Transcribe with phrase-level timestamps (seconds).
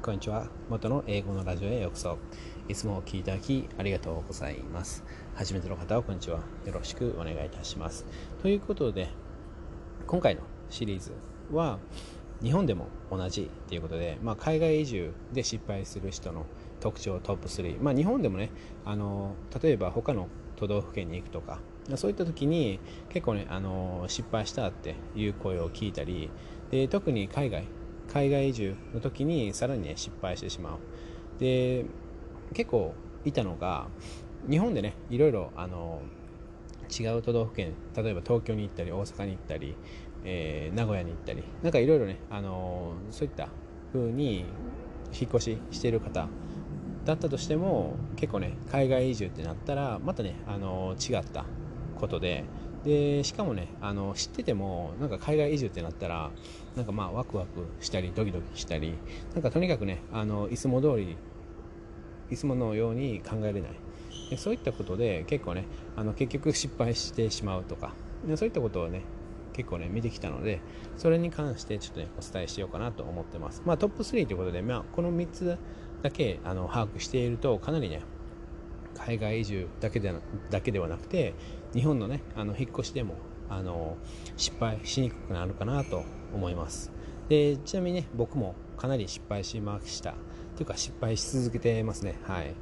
[0.00, 0.46] こんにちは。
[0.70, 2.18] 元の英語のラジオへようこそ。
[2.68, 5.02] いつもお聴きいただきありがとうございます。
[5.34, 6.38] 初めての方はこんにちは。
[6.64, 8.06] よろしくお願いいたします。
[8.40, 9.08] ということで、
[10.06, 11.12] 今回のシリーズ
[11.52, 11.80] は、
[12.40, 16.46] 日本でも同じということで、まあ、海外移住で失敗する人の
[16.78, 18.50] 特徴トップ3、まあ、日本でもね
[18.84, 21.58] あの例えば他の都道府県に行くとか
[21.96, 22.78] そういった時に
[23.08, 26.30] 結構ねあの失敗したっていう声を聞いたり
[26.70, 27.64] で特に海外
[28.12, 30.78] 海外移住の時にさらにね失敗してしまう。
[31.38, 31.84] で
[32.54, 32.94] 結構
[33.24, 33.86] いたのが
[34.48, 36.00] 日本でねいろいろあの
[36.88, 39.76] 違う都道府県例えば東京に行ったり大阪に行ったり、
[40.24, 43.48] えー、名古屋に行ったりなんかいろいろねあのそういった
[43.92, 44.46] 風に
[45.12, 46.28] 引っ越ししている方
[47.04, 51.44] だったとしても結構ね海外移住ってなったらまたねあの違った
[51.98, 52.44] ことで
[52.84, 56.30] でしかもねあの知っててもなんか海外移住ってなったら
[56.76, 58.94] なんかまあワクワクしたりドキドキしたり
[59.34, 61.16] なんかとにかくねあのいつも通り
[62.30, 63.70] いつものように考えれない。
[64.30, 65.64] でそういったことで結構ね
[65.96, 67.94] あの結局失敗してしまうとか
[68.26, 69.02] でそういったことをね
[69.54, 70.60] 結構ね見てきたので
[70.96, 73.62] それに関してちょっとねお伝えしようかなと思ってます。
[73.64, 75.58] まあトップ3ということで、まあ、この3つ
[76.02, 78.02] だけあの把握しているとかなりね
[78.94, 80.12] 海外移住だけで
[80.50, 81.34] だけではなくて
[81.74, 83.16] 日本のねあの引っ越しでも
[83.48, 83.96] あの
[84.36, 86.92] 失敗しにくくなるかなと思います。
[87.28, 90.14] でちなみにね僕もかなり失敗しました。
[90.56, 92.18] というか失敗し続けてますね。
[92.24, 92.54] はい。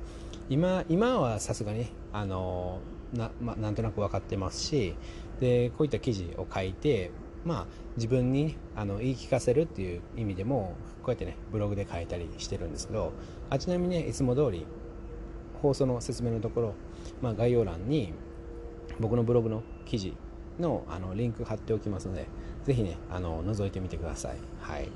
[0.49, 2.81] 今今はさすがにあの
[3.13, 4.95] な,、まなんとなく分かってますし
[5.41, 7.11] でこういった記事を書いて
[7.45, 13.13] まあ自分にあの言い聞かせるっていう意味でもこうやってねブログで書いたりしてるんですけど
[13.51, 14.67] あちなみにねいつも通り
[15.63, 16.75] 放送の説明のところ、
[17.23, 18.13] まあ、概要欄に
[19.01, 20.17] 僕のブログの記事
[20.59, 22.27] のあのリンク貼っておきますので、
[22.65, 24.37] ぜひね、あの覗いてみてください。
[24.61, 24.89] はい、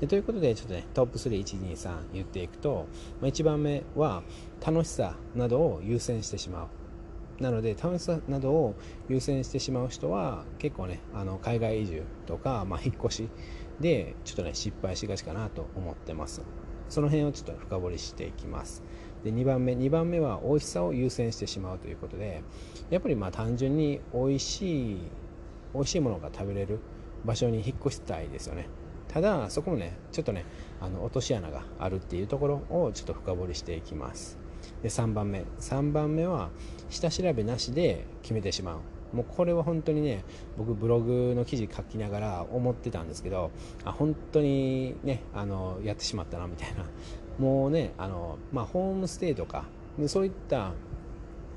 [0.00, 2.86] でということで、ちょっとね、トップ3、1、2、3言っていくと、
[3.20, 4.22] まあ、1番目は
[4.64, 7.42] 楽しさなどを優先してしまう。
[7.42, 8.74] なので、楽しさなどを
[9.08, 13.28] 優先してしまう人は、結構ね、あの海外移住とか、まあ、引っ越し
[13.80, 16.42] で、ちょっとね、失敗しがちかなと思ってます。
[16.88, 18.82] その辺をちょっと深掘りしていきます。
[19.24, 22.42] で2番目2番目は美味しさを優先してしまうということで
[22.90, 24.98] やっぱりまあ単純に美味しい
[25.74, 26.78] 美味しいものが食べれる
[27.24, 28.68] 場所に引っ越したいですよね。
[29.08, 30.44] ただそこもねちょっとね
[30.80, 34.38] あの落とし穴があるっていうところをちょっと深掘りしていきます。
[34.82, 35.44] で3番目。
[35.60, 36.50] 3番目は
[36.90, 39.16] 下調べなしで決めてしまう。
[39.16, 40.24] もうこれは本当にね
[40.58, 43.52] 僕ブログの記事書きながら思ってたんですけど
[43.84, 46.84] あ本当にねあのやってしまったなみたいな。
[47.38, 49.64] もうねあの、まあ、ホームステイとか
[50.06, 50.72] そういった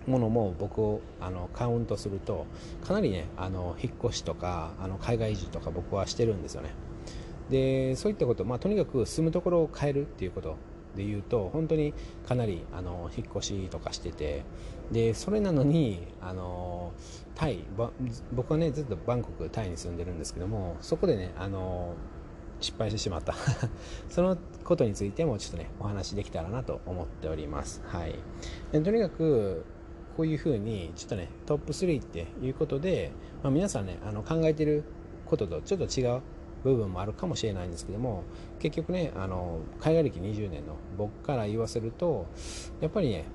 [0.07, 2.45] ものも僕をあのカウントすると
[2.85, 6.69] かなりねあの引っ越しとかあの海外移住とか僕はしてるんですよね。
[7.49, 10.57] でそういったこと、まあ、とにかく住むところを変えるっていうこと
[10.95, 11.93] で言うと本当に
[12.27, 14.43] かなりあの引っ越しとかしてて
[14.91, 16.91] でそれなのにあの
[17.35, 17.63] タイ
[18.33, 21.93] 僕はねずっとバンコクタイに住んでるんですけどもそこでねあの
[22.59, 23.35] 失敗してしまった。
[24.09, 27.83] そのことについてもちょっとねお話できたらなと思っております。
[27.85, 28.15] はい。
[28.71, 29.63] でとにかく
[30.17, 33.11] こういうふうにちょっとねトップ3っていうことで、
[33.43, 34.83] まあ、皆さんねあの考えてる
[35.25, 36.21] こととちょっと違う
[36.63, 38.23] 部分もあるかもしれないんですけども
[38.59, 42.25] 結局ねあの海外歴20年の僕から言わせると
[42.81, 43.25] やっぱりね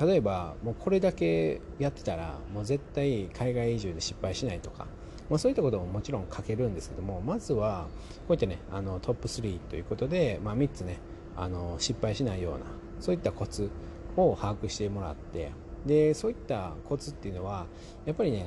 [0.00, 4.86] 例えばもうこれだけやってたらもう絶対海外移住で失敗しないとか
[5.30, 7.86] まあ、そういったことももちろん書けるんですけどもまずは
[8.28, 10.98] こういったねあのトップ3ということで、まあ、3つね
[11.36, 12.66] あの失敗しないような
[13.00, 13.70] そういったコツ
[14.16, 15.52] を把握してもらって
[15.86, 17.66] でそういったコツっていうのは
[18.06, 18.46] やっぱりね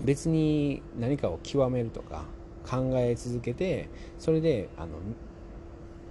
[0.00, 2.24] 別に何かを極めるとか
[2.66, 3.88] 考え続けて
[4.18, 4.98] それであの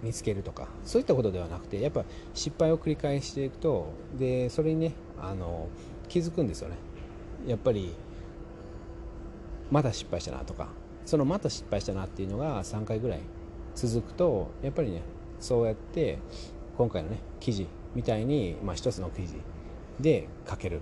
[0.04, 5.70] 見つけるとかそういったことではなくてやっぱ失敗を繰り返していくとでそれにねあの
[6.10, 6.76] 気づくんですよね。
[7.48, 7.94] やっぱり
[9.72, 10.70] また失敗したなとか
[11.06, 13.20] そのまた失敗したなっていうのが3回ぐらい
[13.74, 15.02] 続くとやっぱりね
[15.40, 16.20] そうやって
[16.78, 19.36] 今回のね記事みたいに、まあ、一つの記事
[20.02, 20.82] で書ける、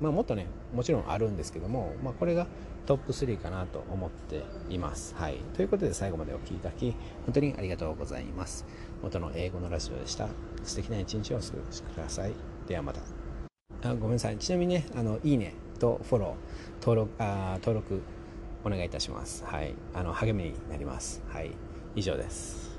[0.00, 2.46] まあ、もっとねもちろんあるんですけども、まあ、これが
[2.86, 5.14] トップ3かなと思っています。
[5.14, 8.66] はい、ということで最後までお聴きいただき本当にありがとうございます。
[9.02, 10.28] 元の英語のラジオでした。
[10.62, 12.32] 素敵な一日をお過ごしください。
[12.66, 13.00] ではまた。
[13.88, 14.38] あごめんなさい。
[14.38, 18.02] ちなみにね、あのいいねとフォロー、登録あ登録
[18.64, 19.44] お願いいたします。
[19.44, 19.74] はい。
[19.94, 21.22] あの励みになります。
[21.28, 21.52] はい。
[21.94, 22.78] 以上です。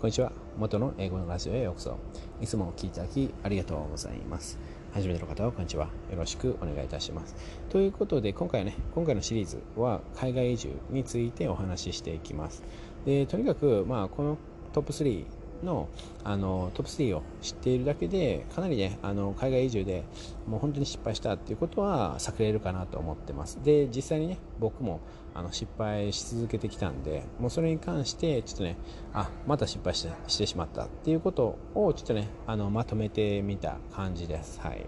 [0.00, 0.32] こんにちは。
[0.56, 1.98] 元の英語のラジオへようこそ。
[2.40, 4.58] いつもお聴きいただきありがとうございます。
[4.92, 5.86] 初めての方はこんにちは。
[6.10, 7.36] よろしくお願いいたします。
[7.68, 12.62] ということで、今回はね、今回のシリーズは海外移住についてお話ししていきます。
[13.04, 14.38] で、とにかく、まあ、この
[14.72, 15.24] トップ3
[15.62, 15.88] の
[16.24, 20.04] あのトップ3を知っているだけでかなりねあの海外移住で
[20.46, 23.58] もう本当に失敗したっていうことは避けれるかなと思ってます。
[23.62, 25.00] で実際にね僕も
[25.34, 28.76] あの失敗し続けてきたんでもうそれに関してちょっとね
[29.12, 34.60] あまた失敗してしてしまったっていうことをちょっとねあのまとめてみた感じです。
[34.60, 34.84] はい。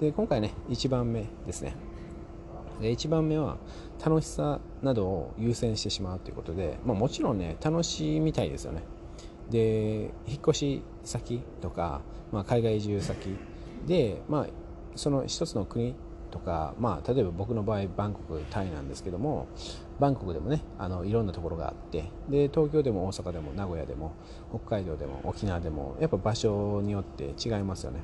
[0.00, 1.74] で今回ね1番目ですね。
[2.80, 3.58] で1番目は
[4.04, 8.82] 楽しさなどを優先してしまうということで、まあ、もちろんね楽しみたいですよね。
[9.50, 12.02] で引っ越し先とか、
[12.32, 13.36] まあ、海外移住先
[13.86, 14.46] で、まあ、
[14.94, 15.94] その一つの国
[16.30, 19.48] とか、まあ、例えば僕の場合バンコクタイなんですけども
[19.98, 24.14] バンコクでもねあのいろんなところがあってで東京でも大阪でも名古屋でも
[24.50, 28.00] 北海道でも沖縄でもやっぱ場所によって違いますよね。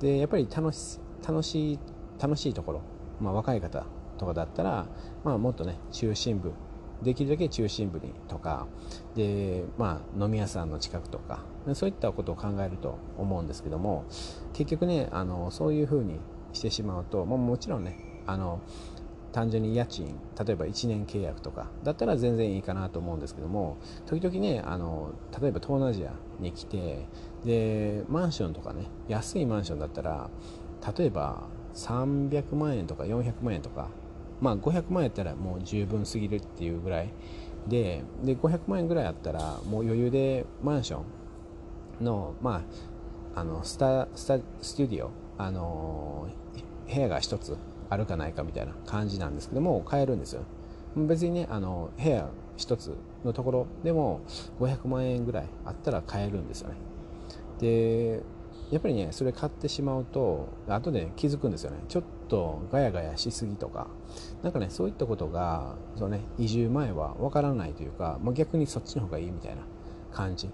[0.00, 1.78] でやっぱり楽し楽しい
[2.20, 2.82] 楽しいところ、
[3.20, 3.84] まあ、若い方
[4.16, 4.86] とかだったら、
[5.24, 6.52] まあ、もっとね中心部
[7.02, 8.66] できるだけ中心部にとか
[9.18, 11.42] で、まあ、飲み屋さんの近くとか
[11.74, 14.04] そういったことを考えると思うんですけども
[14.52, 16.20] 結局ねあのそういうふうに
[16.52, 18.60] してしまうと、まあ、もちろんねあの
[19.32, 20.06] 単純に家賃
[20.38, 23.76] 例えば1年契約とかだったら全然いいかなと思うんですけども
[24.06, 27.06] 時々ねあの例えば東南アジアに来て
[27.44, 30.30] でマンションとかね安いマンションだったら
[30.96, 31.42] 例えば
[31.74, 33.88] 300万円とか400万円とか
[34.40, 37.12] まあ500万円やったらもう十分すぎるっていうぐらい
[37.66, 41.00] でで500万円ぐらいあったらもう余裕でマンショ
[42.00, 42.62] ンの,、ま
[43.34, 46.28] あ、あのスタスタスタディオ、あの
[46.92, 47.56] 部屋が1つ
[47.90, 50.42] あるかないかみたいな感じなんですけども買えるんですよ。
[50.96, 54.20] 別にねあの部屋1つのところでも
[54.60, 56.76] 500万円ぐらいあったら買えるんですよね。
[57.60, 58.22] で
[58.70, 61.78] やっぱりねそれ買ってしまうと後で気づくんですよね。
[61.88, 63.88] ちょっとガヤガヤしすぎとか
[64.42, 69.62] なんかねそういったことがその、ね、移住前はわからないというか、まあ、逆にそっちの方がいいみたいな
[70.12, 70.50] 感じ。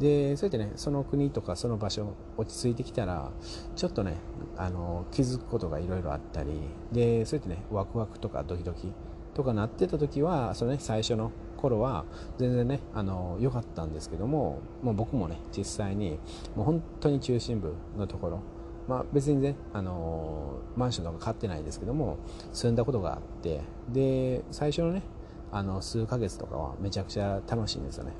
[0.00, 3.30] でそうやってねその国とかその場所落ち着いてきたら
[3.76, 4.16] ちょっとね
[4.56, 6.52] あの気づくことがいろいろあったり
[6.90, 8.90] でそうやってねワクワクとかドキドキ
[9.34, 12.06] とかなってた時はその、ね、最初の頃は
[12.38, 16.18] 全然ねあの良かったんですけども、まあ、僕もね実際に
[16.56, 18.42] もう本当に中心部のところ
[18.90, 22.18] まあ、別にね、あのマンションとか買ってないですけども
[22.52, 25.04] 住んだことがあってで最初のね
[25.52, 28.14] あの数ヶ月とかはめちゃくちゃ楽しいんですよね。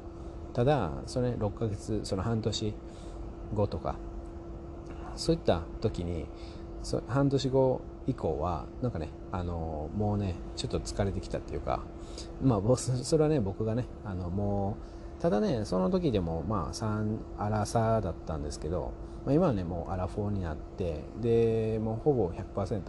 [0.52, 2.74] ただそれ、ね、6ヶ月その半年
[3.52, 3.96] 後とか
[5.16, 6.26] そういった時に
[6.84, 11.82] そ半年後以降はなんかねあのもうねちょっと疲れてきたっていうか
[12.40, 14.76] まあそれはね僕がねあのも
[15.18, 18.92] うただねその時でもまあ3アラサーだったんですけど、
[19.24, 22.80] まあ、今はねもうアラフォーになってでもうほぼ100%、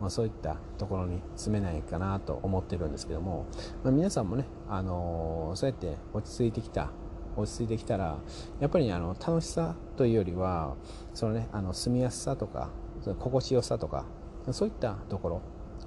[0.00, 3.46] まあ、そういったところに住めないかなと思ってるんですけども、
[3.82, 6.90] まあ、皆さんもね、あのそうやって落ち着いてきた
[7.36, 8.18] 落ち着いてきたら
[8.60, 10.74] やっぱり、ねあの楽しさというよりは
[11.14, 12.70] その、ね、あの住みやすさとか
[13.18, 14.04] 心地よさとか
[14.50, 15.28] そういったとこ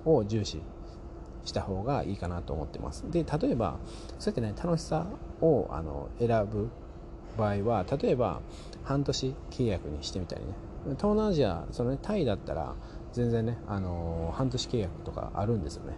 [0.06, 0.62] ろを重視
[1.44, 3.04] した方がいいかなと思ってます。
[3.10, 3.78] で例えば
[4.20, 5.08] そうやってね楽しさ
[5.42, 6.70] をあの選ぶ
[7.38, 8.42] 場合は例えば
[8.84, 10.54] 半年契約にしてみたりね。
[10.98, 12.76] 東南アジアその、ね、タイだったら
[13.14, 15.94] 全然ね、あの半年契約とかあるんですよね。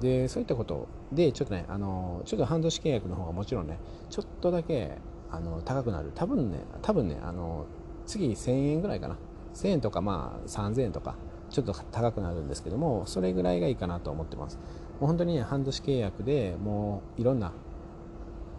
[0.00, 3.78] でそういったことでちょっとね、あのちょっと半年契約の方がもちろんね
[4.10, 4.98] ちょっとだけ
[5.30, 6.12] あの高くなる。
[6.14, 7.66] 多分ね多分ねあの
[8.06, 9.16] 次1000円ぐらいかな。
[9.54, 11.16] 1000円とかまあ3000円とか
[11.50, 14.56] ちょっと高くなるんですけどもそれぐらいがいいかなと思ってます。
[15.00, 17.52] もう本当にね半年契約でもういろんな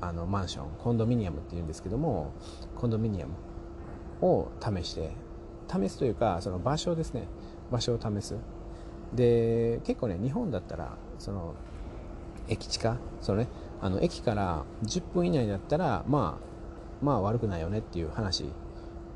[0.02, 2.34] あのマンションコンドミニアムっていうんですけども
[2.76, 3.34] コンドミニアム
[4.22, 5.12] を試して
[5.68, 7.28] 試すというかその場所ですね。
[7.72, 8.36] 場所を試す。
[9.14, 11.56] で結構ね日本だったらその
[12.48, 13.48] 駅地下そのね
[13.82, 18.46] あの駅から10分以内だったらまあまあ悪くないよねっていう話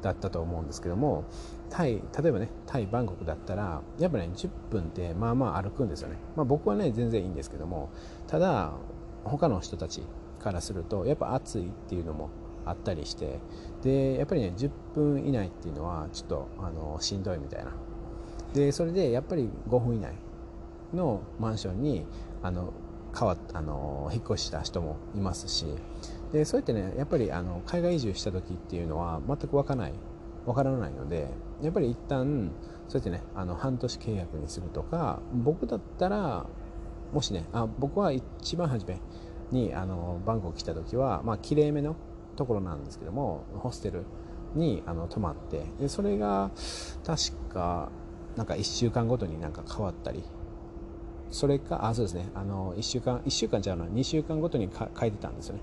[0.01, 1.25] だったと思うんですけども
[1.69, 7.89] タイ例えばねタイバンコクだったらやっぱね10分ってまあまあ歩くんですよね、まあ、僕はね全然いいんですけども
[8.27, 8.73] ただ
[9.23, 10.03] 他の人たち
[10.43, 12.29] からするとやっぱ暑いっていうのも
[12.65, 13.39] あったりして
[13.81, 17.71] でやっぱりね10分以内っていうのはちょっとあのしんどいみたいな。
[18.53, 20.13] でそれでやっぱり5分以内
[20.93, 22.05] のマンションに
[22.43, 22.71] あの
[23.17, 25.65] 変わあの引っ越した人もいますし。
[26.31, 29.93] でそうやってねやっぱりあの海外移住した時っていうのは全く分からない。
[30.45, 31.29] 分からないので
[31.61, 32.51] やっぱり一旦
[32.87, 36.45] そうやってねあの半年契約にするとか僕だったら
[37.13, 38.99] もしねあ僕は一番初め
[39.51, 41.95] にあのバンコク来た時はまあ綺麗めの
[42.35, 44.05] ところなんですけどもホステル
[44.55, 46.51] にあの泊まってでそれが
[47.05, 47.91] 確か
[48.35, 50.23] なんか1週間ごとになんか変わったり
[51.29, 55.61] それかあそうですねあの1週間1週間じゃあの2週間ごとに変えてたんですよね。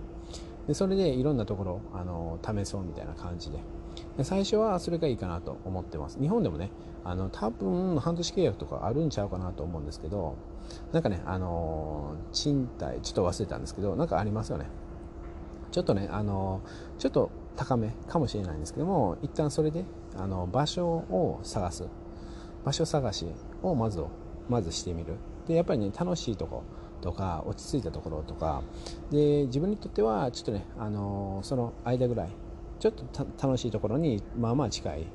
[0.67, 3.59] でそれでいろんなところあの試そうみたいな感じで。
[4.17, 6.19] で最初はそれがいいかなと思ってます。
[6.21, 6.71] 日本でもね
[7.05, 10.37] あの多分半年契約とかあるんちゃうかなと思うんですけど
[10.93, 14.67] なんかねあの賃貸ちょっと忘れたんですけどなんかありますよね。
[15.71, 16.63] ちょっとねあの
[16.99, 19.85] ちょっと高めかもしれないんですけども一旦それで
[20.17, 21.87] あの場所を探す。
[22.65, 23.27] 場所探し
[23.63, 24.05] をまず
[24.49, 25.15] まずしてみる。
[25.47, 26.65] でやっぱりね楽しいとこ
[27.01, 28.63] とか落ち着いたところとか
[29.11, 32.31] で自分にとってはちょっとねあのその間ぐらい
[32.79, 35.07] ちょっと楽しいところにまあまあ近い。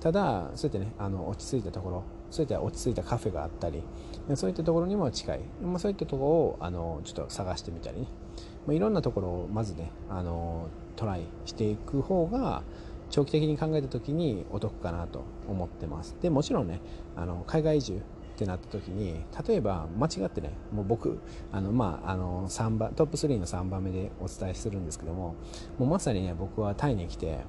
[0.00, 3.84] ただそうやってねあの落ち着いたところそういった落ち着いたカフェがあったり
[4.34, 8.06] そういったところにも近い、まあ、そういったところをあのちょっと探してみたりね、
[8.66, 12.62] まあ、いろんなところをまずねあのトライしていく方が
[13.10, 16.16] 長期的に考えた時にお得かなと思ってます。
[16.22, 16.80] でもちろんね
[17.14, 17.98] あの海外移住っ
[18.34, 21.20] てなった時に例えば間違ってねもう僕
[21.52, 25.34] あの、まあ、あの3番トップ3の3番目でお伝えするんですけども
[25.78, 27.40] もうまさにね僕はタイに来て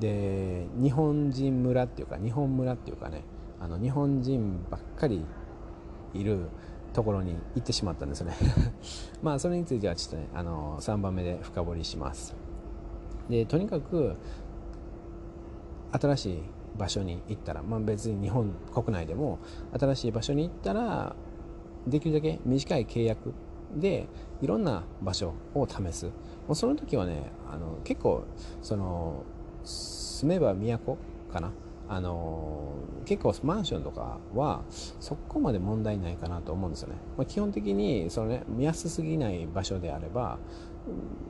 [0.00, 3.22] で日本人村っていうか日本村っていうかね
[3.60, 5.24] あの日本人ばっかり
[6.14, 6.48] いる
[6.92, 8.34] ところに行ってしまったんですね。
[9.22, 12.34] まあそれについてはちょっとねあの3番目で深掘りします。
[13.28, 14.16] でとにかく
[15.92, 16.42] 新しい
[16.76, 19.38] 場所に行ったら、まあ、別に日本国内でも
[19.78, 21.14] 新しい場所に行ったら
[21.86, 23.32] できるだけ短い契約
[23.76, 24.08] で
[24.40, 26.06] いろんな場所を試す。
[26.06, 26.12] も
[26.50, 28.24] うその時はねあの結構
[28.62, 29.24] その
[29.64, 30.98] 住めば都
[31.32, 31.52] かな
[31.88, 32.72] あの
[33.04, 34.62] 結構マンションとかは
[35.00, 40.38] そこまで問題ないかなと思うんですよね、まあ、基本的にその、ね、安すぎない場所であれば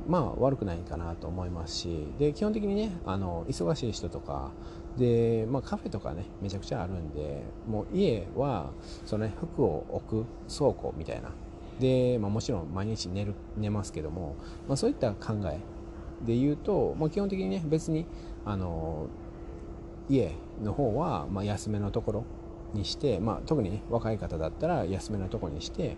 [0.06, 4.52] まあ悪くないかなと思いますしで基本的にねあの忙しい人とか
[4.96, 8.70] で、まあ、カフェとかねめちゃくちゃあるんでもう家は
[9.06, 11.30] その、ね、服を置く倉庫みたいな。
[11.80, 14.36] で、まあ、もちろん毎日寝る寝ますけども、
[14.68, 15.58] まあ、そういった考え
[16.24, 18.06] で言うと、まあ、基本的にね別に
[18.44, 19.08] あの
[20.08, 20.32] 家
[20.62, 22.24] の方はまあ安めのところ
[22.74, 25.96] にして、まあ、特に、若い方だったら安めのところにして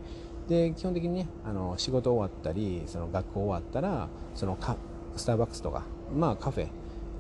[0.49, 4.77] で基本的にねあの仕事終わったりその学校終わったらそのか
[5.17, 5.85] スターバックスとか、
[6.15, 6.69] まあ、カフェ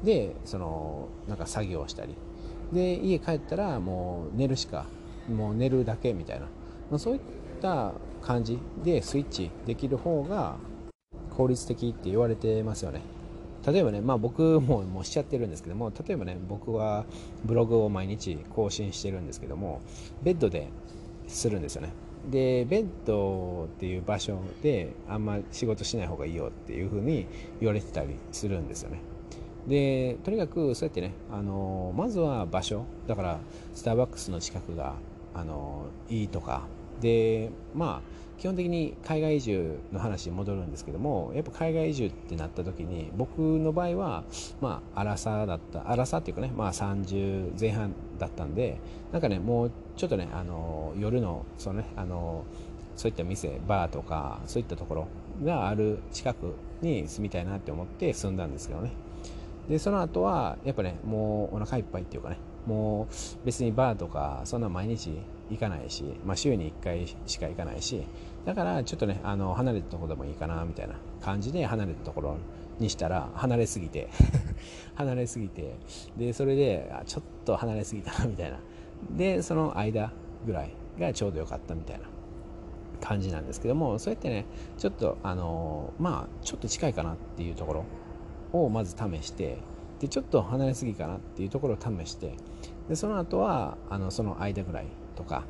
[0.05, 2.14] でそのなんか作業をしたり。
[2.73, 4.87] で家帰ったらもう寝るしか
[5.28, 6.47] もう寝るだけみたいな、
[6.90, 7.21] まあ、そういっ
[7.62, 10.57] た感じでスイッチできる方が
[11.37, 13.15] 効率的って言われてますよね。
[13.66, 17.04] 例えばね、まあ、僕も もうしちゃってるんですけども例えばね僕は
[17.44, 19.80] ブログを毎日更新してるんですけども
[20.23, 20.68] ベッドで
[21.26, 21.92] するんですよね。
[22.30, 27.26] でベッドっていう場所であんま仕事しない方がいいよっていうふうに
[27.61, 29.00] 言われてたりするんですよね。
[29.68, 33.40] でとにかくそうやってねあのまずは場所だから
[33.75, 34.94] スターバックスの近くが
[35.35, 36.66] あのいいとか
[37.00, 44.24] でまあ基本的に海外移住の話に戻るんですけどもやっぱ海外移住ってなった時に僕の場合は
[44.60, 48.78] まあ荒さだった荒さっていうかねまあ30前半だったんで
[49.12, 52.44] なんかねもうちょっとねあの夜のそのねあの
[52.94, 55.08] そういった店バーとかそういったところ
[55.42, 58.92] がある近くに住みたいなって思って住んだんですけどね。
[59.68, 65.18] でその後はやっぱねもうお腹いっぱいっていうかねもう別にバーとかそんな毎日
[65.50, 68.02] 行かないし、まあ、週に1回しか行かないし
[68.44, 72.36] だからちょっとねあの離れたとこでもいいかなみたいな感じで離れたところ
[72.78, 74.08] にしたら離れすぎて
[74.96, 75.74] 離れすぎて
[76.16, 78.58] でそれであちょっと離れすぎたなみたいな。
[79.10, 80.10] でその間
[80.46, 82.06] ぐらいがちょうどよかったみたいな
[83.00, 84.46] 感じなんですけどもそうやってね
[84.78, 87.84] ちょっとあのまあちょっと近いかなっていうところ
[88.52, 89.58] をまず試して
[90.00, 92.34] でちょっと離れすぎかなっていうところを試して
[92.88, 94.86] でその後はあのその間ぐらい
[95.16, 95.44] とか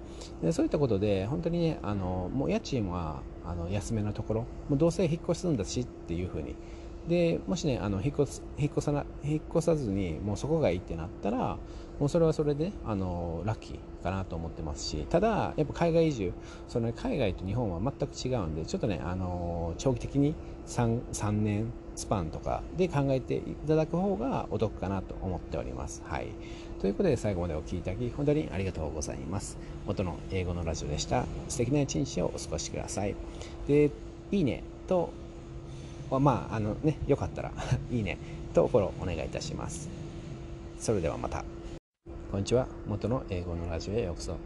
[0.53, 6.55] そういったことで本当にねあのもう家賃はあの安めのところもうどうせ引っ越すんだしっていうふうに
[7.09, 11.59] でもしねあの引っ越引っ越さな引っ越さずにもうそこがいいってなったら
[11.99, 16.33] もうそれはそれであのラッキーかなと思ってますしただやっぱ海外移住
[16.69, 20.35] その、ね、海外と日本は全く違うんでちょっとねあの長期的に
[20.67, 26.03] 3, 3年スパンとかで考えていただく方がお得かなと思っております。
[26.05, 26.29] はい。
[26.87, 29.59] ということで最後までお聴きいただき本当にありがとうございます。
[29.89, 31.27] 元の英語のラジオでした。
[31.49, 33.17] 素敵な一日をお過ごしください。
[33.67, 33.91] で、
[34.31, 35.11] いいねと、
[36.09, 37.51] まあ、あのね、よかったら
[37.91, 38.19] いいね
[38.55, 39.89] とフォローお願いいたします。
[40.79, 41.45] それではまた。
[42.31, 42.69] こんにちは。
[42.87, 44.37] 元の英語のラジオへようこそ。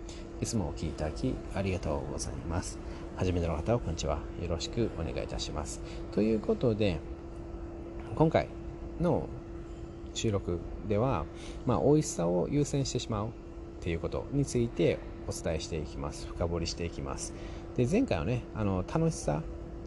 [0.40, 2.78] いつもお聴きいただきありがとうございます。
[3.16, 4.18] 初めての方はこんにちは。
[4.42, 5.82] よろしくお願いいたします。
[6.12, 7.00] ということで、
[8.16, 8.48] 今回
[8.98, 9.28] の
[10.14, 11.24] 収録では、
[11.66, 13.30] まあ、美味しさを優先してしまうっ
[13.80, 14.98] ていうことについて
[15.28, 16.26] お伝えしていきます。
[16.26, 17.32] 深掘りしていきます。
[17.76, 19.42] で前回はねあの楽しさ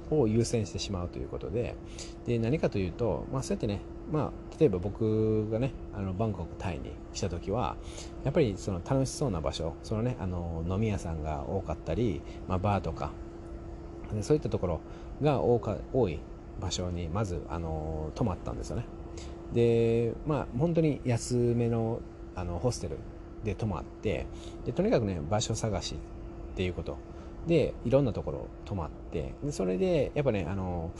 [0.10, 1.76] を優先してしまうということで
[2.26, 7.76] で何かというと、まあ、そうやってね、まあ、例えば僕がねあのバンコクタイに来た時は
[8.24, 13.12] やっぱりその楽しそうな場所その、ね、あの飲み屋さんが多かったり、まあ、バーとか
[14.22, 14.80] そういったところ
[15.22, 16.20] が多か多い
[16.60, 18.86] 場所にまずあの泊まったんですよね。
[19.54, 22.00] でまあ本当に安めの
[22.36, 22.98] あのホステル
[23.44, 24.26] で泊まって
[24.66, 26.98] でとにかくね場所探しっていうこと。
[27.48, 30.92] でいろんなところ泊まってでそれでやっぱねあの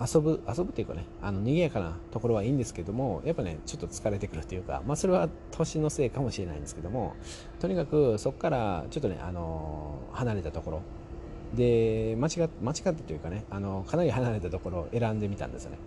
[0.00, 7.14] 遊ぶ遊ぶっていうかねあの賑やかなところはいいんですけどもやっぱねちょっと疲れてくるというか、まあ、それは年のせいかもしれないんですけども
[7.60, 10.82] とにかくそこからちょっとねあの離れたところ。
[11.54, 15.78] で間違間違ったというかねあのかなり離れたところを選んでみたんですよね。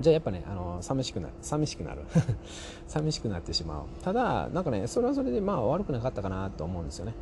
[0.00, 1.34] じゃあやっぱねあの寂しくなる。
[1.40, 2.02] 寂しくなる。
[2.86, 3.82] 寂しくなってしまう。
[4.02, 7.14] ただなんかねそれはそれでまあ悪くなかったかなと思うんですよね。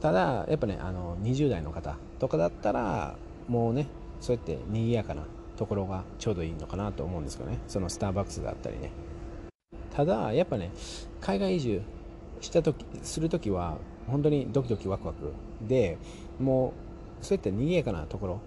[0.00, 3.16] ただやっぱねあの20代の方とかだったら
[3.48, 3.88] もうね
[4.20, 5.24] そうやって賑やかな
[5.56, 7.58] ところがちょうどいいのかなと思うんですけどね。
[7.66, 8.90] そのスターバックスだったりね。
[9.94, 10.70] ただやっぱね
[11.20, 11.82] 海外移住
[12.40, 15.96] した時する時は本当にドキドキワクワクで
[16.38, 16.74] も
[17.22, 18.40] うそういった賑やかなところ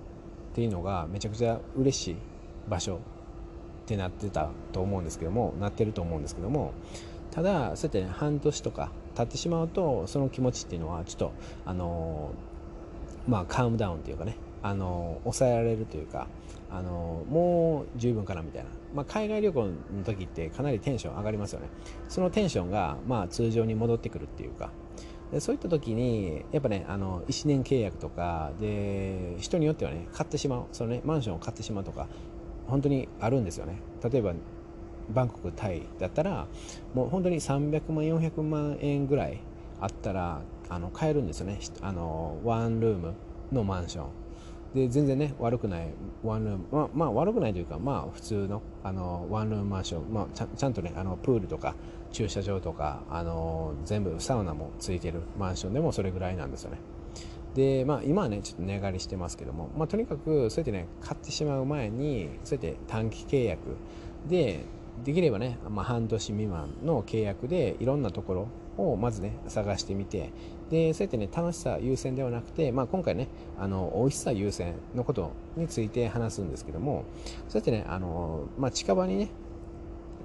[0.51, 2.15] っていうのがめちゃくちゃ嬉しい
[2.69, 2.99] 場所
[3.89, 6.73] ってなってたと思うんですけどもなってると思うんですけども
[7.31, 11.33] ただそうやってね半年とか経ってしまうとその気持ちっていうのはちょっと
[11.65, 12.31] あの
[13.27, 16.27] まあカウムダウンっていうかねあの抑えられるというか
[16.69, 19.73] あのもう十分かなみたいな、まあ、海外旅行の
[20.05, 21.67] 時ってかなりテンション上がりますよね。
[22.09, 24.69] そのテンションがまあ通常に戻ってくるっていうか。
[25.31, 30.65] でそういった時にやっぱねあの1年契約とかで人によってはね買ってしまう。
[30.71, 32.07] その、ね、マンションを買ってしまうとか
[32.69, 33.81] 本当にあるんですよね。
[34.03, 34.33] 例えば
[35.09, 36.47] バンコクタイだったら
[36.93, 39.39] もう本当に300万400万円ぐらい
[39.81, 41.59] あったらあの買えるんですよね。
[41.81, 43.13] あのワンルーム
[43.51, 44.05] のマンション。
[44.73, 45.87] で全然ね悪くない
[46.23, 51.75] ワンルームまあ、まあ、悪くないというかまあ普通のあのワンルームマンション、まあ、ちゃちゃんとねあのプールとか
[52.11, 56.77] 駐車場とかあの全部サウナもついてるマンションでもそれぐらいなんですよね。
[57.55, 63.59] でまあ今はねちょっと値上がりしてますけども、まあ、とにかくそうやってね買ってしまう前にそうやって短期契約
[64.27, 64.65] で
[65.03, 70.31] できればね、まあ、半年未満の契約でいろんなところをまずね探してみて
[70.69, 77.05] でそうやってね楽しさ優先ではなくて、まあ、今回ねあの美味しさ優先のことについて話すんですけども
[77.47, 79.29] そうやってねあの、まあ、近場にね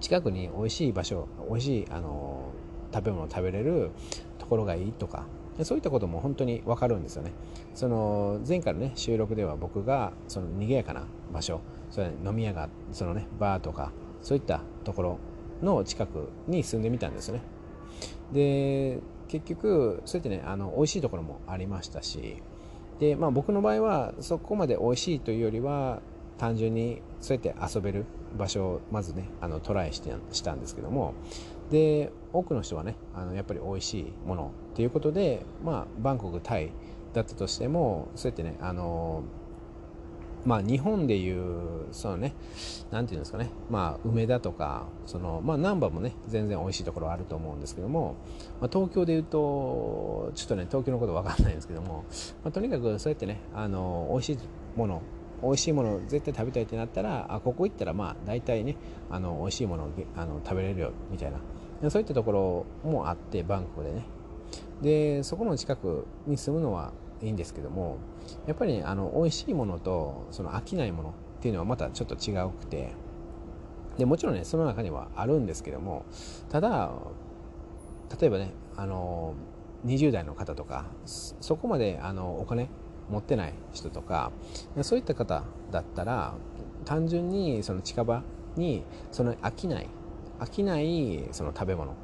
[0.00, 2.50] 近くに美味しい場所美味しいあの
[2.92, 3.90] 食べ物を食べれる
[4.38, 5.24] ところがいいとか
[5.62, 7.32] そういったことも本当に分かるんですよね。
[7.74, 15.18] その前回のね収録では僕がその賑やかな場所それ、飲み屋がそのねバーとかそういったところ
[15.62, 17.42] の近くに住んでみたんですよね。
[18.32, 22.42] で結局そうやってねあの美味しいところもありましたし
[22.98, 26.00] で、まあ、僕の場合はそこまで美味しいというよりは
[26.38, 31.14] 単純にそうやって遊べる場所をまずねあのトライしてしたんですけども
[31.70, 36.72] で多くの人はねあのやっぱり美味しいものっていうことで、まあ、バンコクタイ
[37.12, 39.22] だったとしてもそうやってねあの
[40.44, 42.34] まあ、日本でいうそのね
[42.90, 48.16] 何て言うんですかね、まあ、梅田とかその、まあ、難波もね全然美味しいところあると思うんですけども、
[48.60, 52.04] まあ、東京でいうとちょっとね東京のこと分かんないんですけども、
[52.42, 54.38] まあ、とにかくそうやってねあの美味しい
[54.76, 55.00] もの
[55.42, 58.76] 美味しいものを絶対食べたいってなったらあここ行ったらまあ大体ね
[59.10, 61.38] あの美味しいものをあの食べれるよみたいな。
[61.90, 62.32] そういったとこ
[62.84, 64.06] ろもあってバンコクでね。
[64.82, 67.98] でそこの近くに住むのはいいんですけども
[68.46, 72.92] やっぱり、ね、あの美味しいものとその飽きないものっていうのはまたちょっと違うくて
[73.98, 76.04] でもちろんねその中にはあるんですけども
[76.50, 76.90] ただ
[78.20, 79.34] 例えばねあの
[79.86, 82.68] 20代の方とかそこまであのお金
[83.10, 84.32] 持ってない人とか
[84.82, 86.34] そういった方だったら
[86.84, 88.22] 単純にその近場
[88.56, 89.88] にその飽きない
[90.40, 91.94] 飽きないその食べ物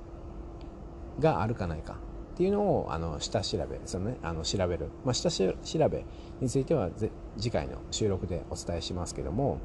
[1.19, 1.97] があるかないか。
[2.41, 5.55] っていうのをあの下調べその、ね、あの調べる、まあ、下調
[5.91, 6.05] べ
[6.41, 6.89] については
[7.37, 9.59] 次回の収録でお伝えしますけども、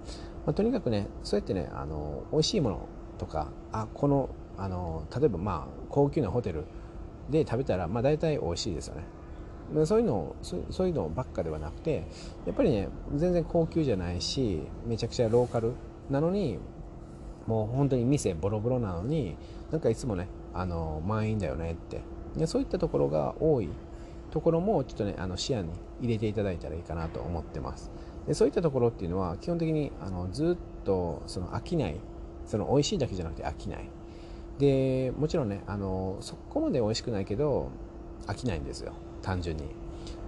[0.46, 6.66] まあ、とにかくねそうやってねあの美味しいものとかあこのあの例えばまあ高級なホテル
[7.30, 9.86] で食べたら、まあ、大体美味しいですよね。
[9.86, 12.06] そういうのそういうのばっかではなくて
[12.46, 15.72] やっぱりね全然高級じゃないしめちゃくちゃローカル
[16.10, 16.60] なのに
[17.48, 19.38] もう本当に店ボロボロなのに
[19.72, 22.02] なんかいつもねあの満員だよねって
[22.38, 23.70] でそういったところが多い
[24.32, 25.70] ところもちょっとねあの視野に
[26.02, 27.92] 入れていただいたらいいかなと思ってます。
[28.28, 32.00] でそういったところっていうのは基本的にあのずっとその飽きない。
[32.46, 33.90] その美味しいだけじゃなくて飽きない。
[34.60, 37.70] でもちろんねあのそこまで美味しくないけど
[38.28, 38.94] 飽きないんですよ。
[39.22, 39.64] 単純に。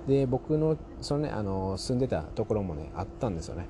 [0.08, 3.67] で僕のその、ね、あの住んでたところもねあったんですよね。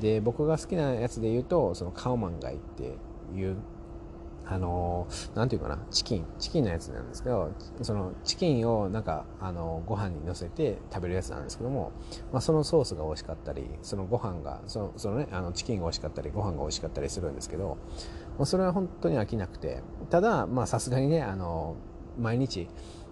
[0.00, 2.94] で僕が好きなやつで言うとそのカオマンガイって
[3.34, 3.56] いう
[4.48, 11.92] あのなんていうかなチキンチキンのやつなんですけどそのチキンをなんかあのご飯にのせて食べるやつなんですけども、
[12.32, 17.76] まあ、そのソースが美味しかったりそのご飯がそのそのねあのチキンが美味しかったりご飯が美味しかったりするんですけど、
[18.38, 21.74] まあ、それは本当に飽きなくてただまあさすがにねあの
[22.18, 22.68] 毎日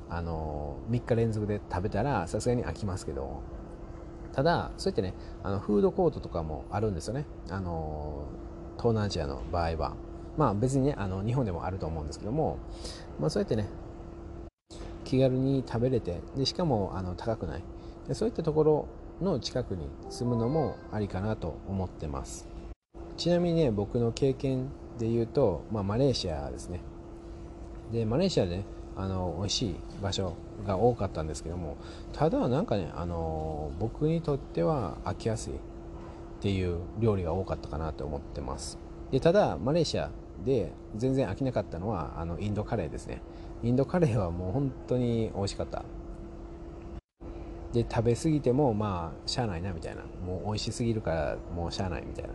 [0.08, 3.42] あの3日連続で食べたらさすがに飽きますけど
[4.32, 7.24] ただそうやってねあのフードコートとかもあるんですよね。
[7.50, 8.24] あの
[8.76, 9.96] 東南アジアの場合は。
[10.36, 12.58] まあ別にねあの日本でもあると思うんですけども、
[13.20, 13.68] まあ、そうやってね
[15.04, 17.62] 気軽に食べれてでしかもあの高くない。
[18.08, 18.88] でそういったところ
[19.20, 22.48] の近くに住むのもありかなと思ってます。
[23.16, 26.80] ちなみにね僕の経験で言うと、まあ、マレーシアですね。
[27.92, 28.64] でマレーシアで、ね、
[28.96, 30.34] あの美味しい場所
[30.66, 31.76] が多かったんですけども
[32.12, 35.56] ただなんかねあの僕にとっては飽きやすいっ
[36.40, 38.78] ていう料理が多かったかなと思ってます。
[39.10, 40.10] でただマレーシア
[40.44, 43.22] で全然飽きなかったのはあのインドカレーですね。
[43.62, 45.84] インドカレーはもう本当に美味しかった。
[47.72, 50.02] で食べ過ぎてもまあしゃあないなみたいな。
[50.26, 52.30] もう美味しすぎるからもうしゃあないみたいな。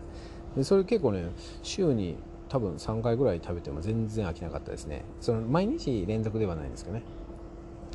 [0.55, 1.29] でそれ結構ね
[1.61, 2.17] 週に
[2.49, 5.05] 多分3回ぐらい食べても全然飽きなかったですね。
[5.21, 7.03] その毎日連続ではないんですけどね。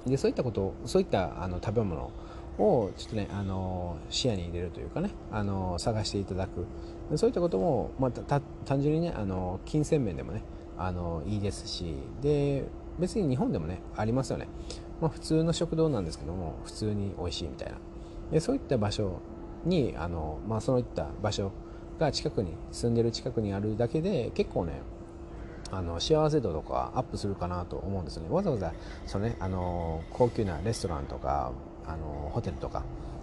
[0.07, 2.11] でそういったことそういったあの食べ物
[2.59, 6.67] をちょっとねあの視野に入れるというかねあの探していただく。
[7.17, 10.43] そういったことも、まあ、単純にねあの金銭面でもね
[10.79, 12.65] あのいいですしで
[12.99, 14.49] 別に日本でもねありますよね、
[15.01, 17.79] まあ、普通の食堂なんですけども普通に美味しいみたいな。
[18.33, 19.21] でそういった場所
[19.65, 21.53] にあの、まあ、そういった場所
[21.99, 24.81] が近くに住んでる近くにあるだけで結構ね
[25.71, 28.29] あの幸せ度とかアップするかなと思うんですよね。
[28.31, 28.73] わざわざ
[29.07, 31.53] その、ね、あの高級なレストランとか
[31.87, 32.83] あのホテルとか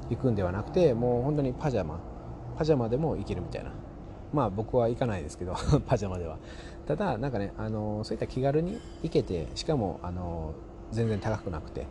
[0.09, 1.99] 行くんではなくてもう本当にパジャマ
[2.61, 3.71] パジャマでも行けるみたいな
[4.31, 5.55] まあ僕は行かないですけど
[5.87, 6.37] パジャマでは
[6.85, 10.53] ただなんかねあのそういった気軽に行けてしかもあの
[10.91, 11.87] 全然高くなくて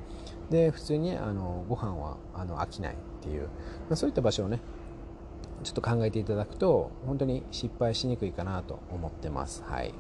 [0.49, 3.49] で普通にあのご飯はあの飽きないっていう、ま
[3.95, 4.61] あ、そういった場所をね
[5.65, 9.65] ちょっと考えていただくと本当に失敗しにくいかなと思ってます。
[9.67, 9.93] はい、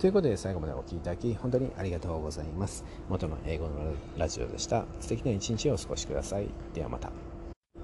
[0.00, 2.84] ということで最後までお聴きいただき本当にありがとうございます。
[3.08, 3.72] 元の英語の
[4.18, 4.86] ラジオでした。
[5.00, 6.48] 素敵な一日をお過ごしください。
[6.74, 7.35] ではまた。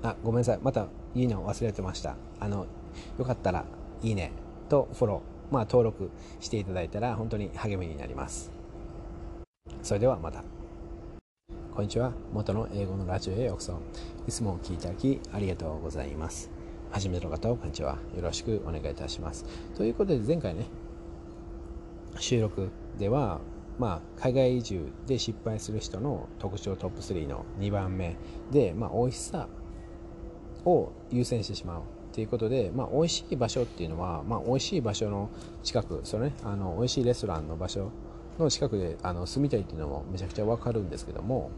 [0.02, 0.58] あ、ごめんなさい。
[0.62, 2.16] またいいねを忘れてました。
[2.40, 2.66] あの、
[3.18, 3.64] よかったら
[4.02, 4.32] いいね
[4.68, 6.10] とフォロー、まあ登録
[6.40, 8.50] していただいたら本当に励みになります。
[9.82, 10.42] それではまた。
[11.74, 12.12] こんにちは。
[12.32, 13.78] 元の英語のラジオへようこそ。
[14.26, 16.50] いつもお聴きいただきありがとうございます。
[16.90, 17.98] 初めての方はこんにちは。
[18.14, 19.46] よろしくお願いいたします。
[19.76, 20.66] ということで前回ね、
[22.18, 23.40] 収録では、
[23.78, 28.16] まあ、海外移住で失敗する人の特徴トップ3の2番目
[28.50, 29.48] で、まあ、美味しさ
[30.64, 35.30] を優先してしまうということで、まあ、美味しい場所っていうのは、まあ、美味しい場所の
[35.62, 37.90] 近くその、ね、あの美味しいレストランの場所
[38.38, 41.50] の近くであの住みたいっていうのもめちゃくちゃ分かるんですけども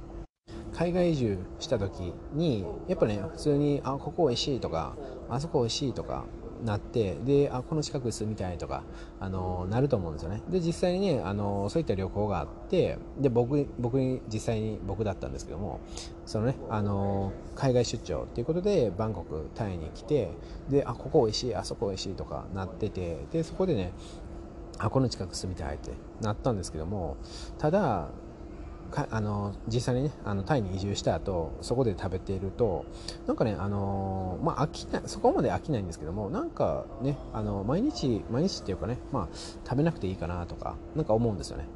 [0.73, 4.97] 海外移住した時にやっぱね普通にあここ美味しいとか
[5.29, 6.25] あそこ美味しいとか
[6.65, 8.83] なってであこの近く住みたいとか
[9.21, 10.43] あのなると思うんですよね。
[10.49, 15.81] で実際にねあのそういった旅行があってで僕僕に実際に僕だったんですけども
[16.25, 20.31] そのねあの海外出張っていうことでバンコクタイに来て
[20.71, 23.93] であここ美味しいあそこ美味しいとかなっててでそこでね
[24.79, 27.17] あこの近く住みたいってなったんですけども
[27.59, 28.09] ただ
[28.91, 32.85] かあの実際にねあのタイに移住した後そこで食べていると
[33.27, 41.67] なんかねあのまあ飽きないそこまで飽きないんですけどもなんかねあの毎日毎日っていうかねまあ食べなくていいかなとかなんか思うんですよね。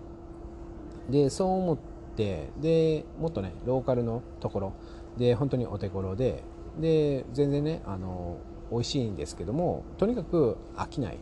[1.11, 1.79] でそう思っ
[2.17, 4.73] てでもっとねローカルのところ
[5.17, 6.43] で本当にお手頃で
[6.79, 8.39] で全然ねあの
[8.71, 11.19] 美味しいんですけどもとにかく飽きない。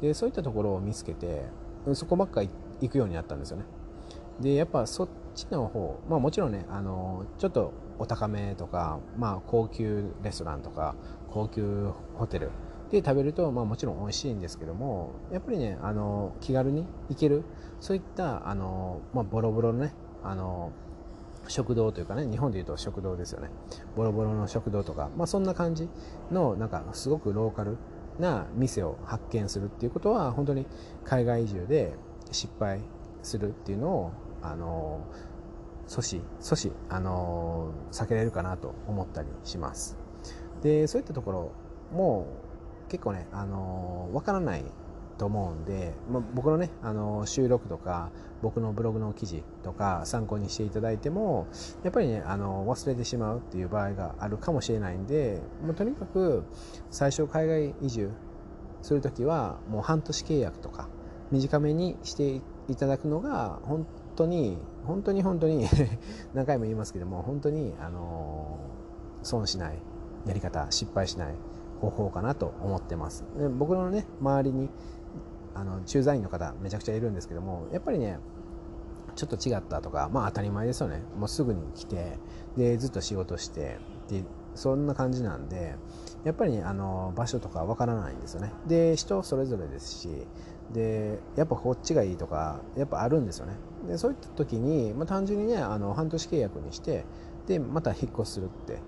[0.00, 1.44] でそういったところを見つけて
[1.94, 3.64] そこばっか行くようになったんですよね。
[4.40, 10.94] でやっぱそっちの方、まあ、もちろんねあのちょっとお高めとか、まあ、高級レストランとか
[11.30, 12.50] 高級ホテル
[12.90, 17.44] で食べると、まあ、もちろん美味しいんですけどもやっぱりねあの気軽に行ける
[17.80, 20.72] そういったあの、まあ、ボロボロのねあの
[21.48, 23.50] 食堂というかね日本でいうと食堂ですよね。
[23.96, 25.88] ボロボロの食堂とか、まあ、そんな感じ
[26.30, 27.78] のなんかすごくローカル
[28.18, 30.66] な店を発見するっていうことは本当に
[31.04, 31.94] 海外移住で
[32.30, 32.80] 失敗
[33.22, 35.00] するっていうのをあの
[35.86, 39.96] 阻止阻止あの避けれるかなと思ったりします。
[40.62, 41.52] でそういったところ
[41.92, 42.26] も
[42.88, 44.64] 結構ねあの分からない
[45.18, 48.10] と思うんで、まあ、僕のねあの収録とか
[48.42, 51.46] 僕のブログの記事とか参考にしていただいても
[51.84, 56.44] やっぱりねあの忘れてしまうっていう場合があるかもしれないんでもうとにかく
[56.90, 58.10] 最初海外移住
[58.82, 60.88] する時はもう半年契約とか
[61.30, 65.66] 短めにしていただくのが本当に本当に本当に
[66.34, 68.58] 何回も言いますけども本当にあの
[69.22, 69.78] 損しない
[70.26, 71.34] やり方失敗しない
[71.80, 73.24] 方法かなと思ってます。
[73.38, 74.70] で僕のね周りに
[75.54, 78.18] あの駐在員の方めちゃくちゃいるんですけどもやっぱりね
[79.14, 81.02] ちょっと違ったとかまあ当たり前ですよね。
[81.18, 82.18] もうすぐに来て
[82.56, 85.76] でずっと仕事してでそんな感じなんで
[86.24, 88.52] やっぱり、ね、あの場所とかわからないんですよね。
[88.66, 90.26] で人それぞれですし
[90.74, 93.54] でやっぱこっちがいいとかやっぱあるんですよね。
[93.86, 97.04] でそういった時に、まあ、単純にねあの半年契約にして
[97.46, 98.78] でまた引っ越しするって。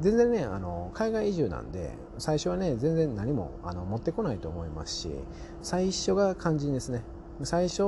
[0.00, 5.10] 全然ねあの海外移住なんで最初はね全然何もあの持ってこないと思いますし
[5.62, 7.04] 最初が肝心ですね。
[7.42, 7.82] 最初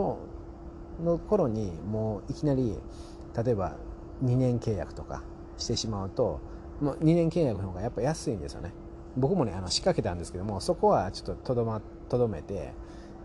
[1.02, 2.78] の頃にもういきなり
[3.44, 3.76] 例えば
[4.24, 5.22] 2年契約とか
[5.58, 6.40] してしまうと
[6.80, 8.72] もう2年契約の方がやっぱ安いんですよね。
[9.16, 12.74] 僕もねあの仕掛けたんですけどもそこはちょっととど,、ま、とどめて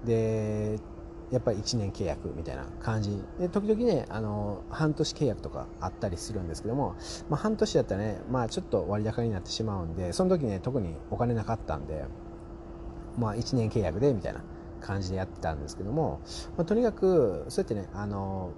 [0.05, 0.79] で
[1.31, 3.23] やっぱり1年契約みたいな感じ。
[3.39, 6.95] で時々ねあの半年契約とかあったりするんですけども、
[7.29, 12.03] まあ、半年だったらね、まあ、ちょっと割高になってしまうんでその時ね特にお金なかったんで、
[13.17, 14.43] まあ、1年契約でみたいな
[14.81, 16.19] 感じでやってたんですけども、
[16.57, 18.51] まあ、とにかくそうやってねあの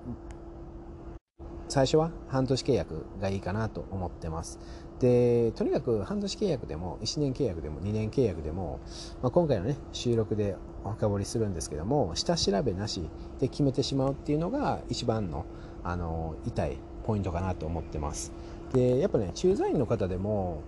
[1.67, 4.59] 最初は半年契約がいいかなと思ってます。
[4.99, 8.79] でとにかく半年契約でも1年契約でも2年契約でも、
[9.21, 10.55] まあ、今回のね収録で
[10.91, 13.01] 深掘りするんですけども下調べなし
[13.39, 15.45] で決めてしまうっていうのが一番の
[15.83, 18.31] あの痛いポイントかなと思ってます。
[18.73, 20.63] でやっぱね駐在員の方でも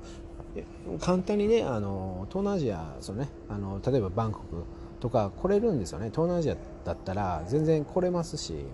[0.99, 4.63] 簡単にねあの東南アジアその、ね、あの例えばバンコク
[4.99, 6.10] とか来れるんですよね。
[6.12, 8.65] 東南アジアだったら全然来れますし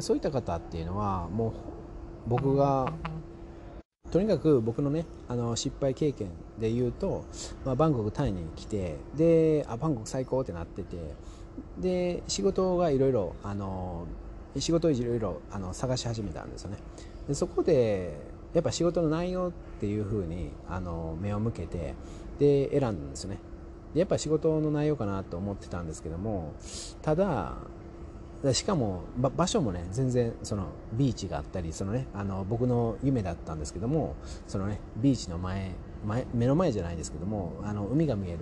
[0.00, 1.52] そういった方っていうのはもう
[2.28, 2.92] 僕が
[4.10, 6.28] とにかく僕のねあの失敗経験
[6.60, 7.24] で言うと、
[7.64, 10.96] まあ、バンコクタイに来てであバンコク最高ってなってて
[11.78, 14.06] で仕事がいろいろあの
[14.58, 16.78] 仕事をいろいろあの探し始めたんですよね。
[17.28, 18.18] でそこで
[18.54, 21.94] やっぱ仕事の内容っていうふうにあの目を向けて
[22.38, 23.38] で選んだんですよね。
[23.94, 26.54] でやっぱ仕事の内容かなと思ってたんですけども
[27.02, 27.54] ただ
[28.52, 34.14] しかも場所もね全然そのビーチがあったりその、ね、あの僕の夢だったんですけども
[34.46, 35.72] その、ね、ビーチの前
[36.04, 38.38] 前目の前じゃないですけどもあの海が見える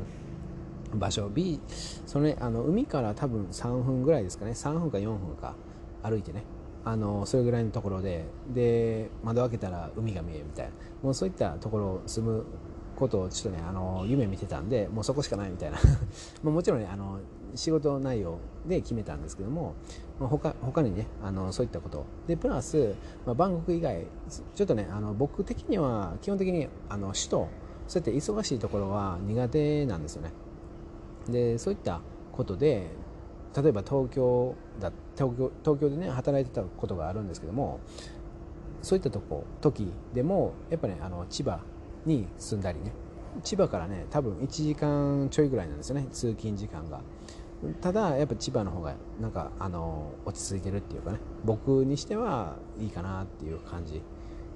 [0.95, 1.29] 場所。
[1.29, 1.61] ビ
[2.07, 4.53] その、ね、あの海から多分3分ぐらいですかね。
[4.53, 5.55] 3分か4分か。
[6.03, 6.45] 歩いてね。
[6.85, 8.25] あのそれぐらいのところで。
[8.49, 10.73] で窓開けたら海が見えるみたいな。
[11.03, 12.45] もうそういったところを住む
[12.95, 15.79] ことをちょっとねあの夢見てたんでもうそこしかないみたいな。
[16.51, 17.19] もちろんねあの
[17.55, 19.75] 仕事内容で決めたんですけども、
[20.19, 22.05] まあ、他他にねあのそういったこと。
[22.27, 24.07] でプラス、まあ、バンコク以外
[24.55, 27.49] ちょっとねあの僕的には基本的にあの首都
[27.87, 30.33] そうやって忙しいところは苦手なんですよね。
[31.29, 32.01] でそういった
[32.33, 32.91] ことで
[33.57, 37.81] 例えば東京だ東京東京でね働いてたことがあるんですけども
[38.83, 41.61] そういったとこ時でもやっぱねあの千葉
[42.05, 42.93] に住んだりね。
[43.43, 47.01] 千葉からね多分1時間ちょいぐらいなんですよね通勤時間が。
[47.81, 54.03] ただやっぱ千葉の方がなんかあの落ち着いてるっていうかね僕にしてはいいかなっていう感じ。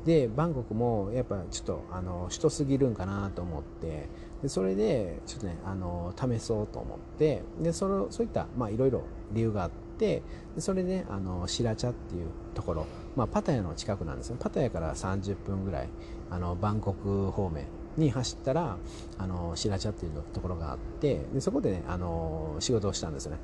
[0.05, 4.09] でバンコクもやっぱちょっとあの首都すぎるんかなと思って
[4.43, 10.23] でそれでちょっとねあの試そうと思ってでそのそういったまあいろいろ理由があって
[10.55, 14.37] でそれであのシラチャっていうところ、まあ、パタヤの近くなんですよ。
[14.41, 15.89] パタヤから30分ぐらい
[16.31, 18.77] あのバンコク方面に走ったら
[19.19, 23.39] あの白茶っていうところがあってでそこでねあの仕事をしたんですよね。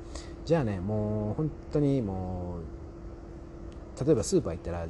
[0.45, 2.57] じゃあねもう本当にも
[4.01, 4.85] う例えばスーパー行ったら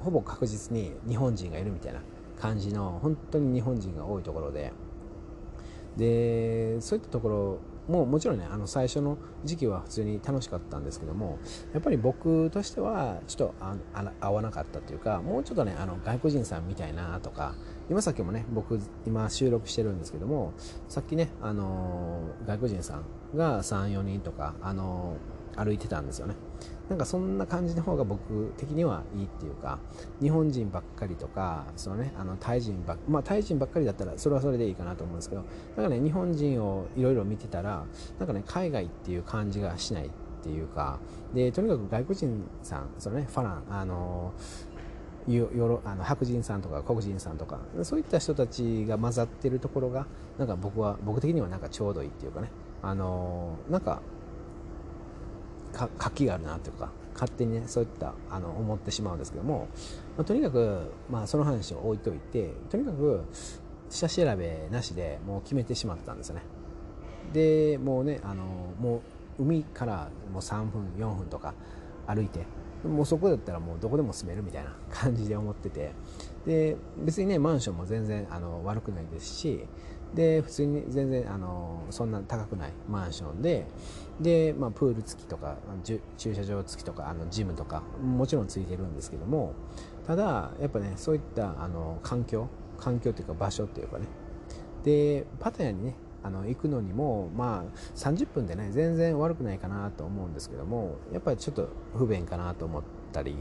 [0.00, 2.00] ほぼ確実に日本人がいるみたいな
[2.38, 4.72] 感じの本当に日本人が多いところで。
[5.96, 7.58] でそういったところ
[7.88, 11.38] もうもちろんねあの最初の時期は普通に楽しかったんですけども
[11.72, 13.64] やっぱり僕としてはちょっと
[14.20, 17.54] 合わなかったというかもうちょっとねあの外国人さんみたいなとか
[17.90, 20.54] 今さっきもね僕今収録してるんですけども
[20.88, 25.16] さっきねあの外国人さんが34人とかあの
[25.56, 26.34] 歩いてたんですよね。
[26.88, 29.78] なんかそんな感じの方が僕的にはいいっていうか
[30.20, 35.44] 日本人ばっかりとかそのねあのタイ人ばっまあタイ人ばっかりだったらそれはそれでいいかなと思うんですけど
[35.76, 37.86] なんかね日本人をいろいろ見てたら
[38.18, 40.10] なんかね海外っていう感じがしないっ
[40.42, 40.98] ていうか
[41.32, 44.34] でとにかく外国人さんそのねファランあの
[45.26, 52.50] よよあの白人さんとか黒人さんとかそういった人たちが混ざってるところがなんか僕は僕的にはなんかちょうどいいっていうかね
[52.82, 54.02] あのなんか
[55.74, 59.68] 活気があるなというか勝手にねそういったあの思ってしまうんですけども、
[60.16, 63.24] まあ、とにかく、まあ、その話を置いといてとにかく
[63.90, 66.42] 下調べなしでもう決めてしまったんですよね。
[67.32, 68.44] でもうねあの
[68.80, 69.02] も
[69.38, 71.54] う海からもう3分4分とか
[72.06, 72.40] 歩いて
[72.84, 75.92] もうそこだったらもうどこでも住めるみたいな感じで思ってて。
[76.46, 79.64] で別にねマンションも全然あの悪くないですし
[80.14, 83.66] で普通に全然あのそんな高くないマンションで
[84.20, 85.56] で、まあ、プール付きとか
[86.16, 89.54] 駐車場付きとかあのジムとかもちろんついてるんですけども
[90.06, 92.48] ただやっぱねそういったあの環境
[92.78, 94.06] 環境というか場所っていうかね。
[94.84, 103.36] でパタヤにねあの行くのにもまあ30分でね全然悪くないかなと思うんですけどもやっぱりちょっと不便かなと思ったり。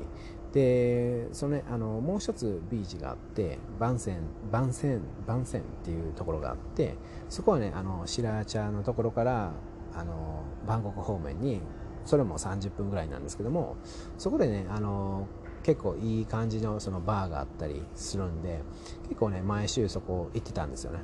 [0.54, 4.20] でその、ね、あのもう一つビーチがあって番線
[4.52, 6.96] 番線番線っていうところがあって
[7.28, 9.54] そこはねあのシラーチャーのところから
[9.96, 11.62] あのバンコク方面に
[12.06, 13.78] それも30分ぐらいなんですけども
[14.18, 15.28] そこでねあの
[15.64, 18.62] 結構いい感じのそのバーがあったりするんで
[19.04, 21.00] 結構ね毎週そこ行ってたんですよね。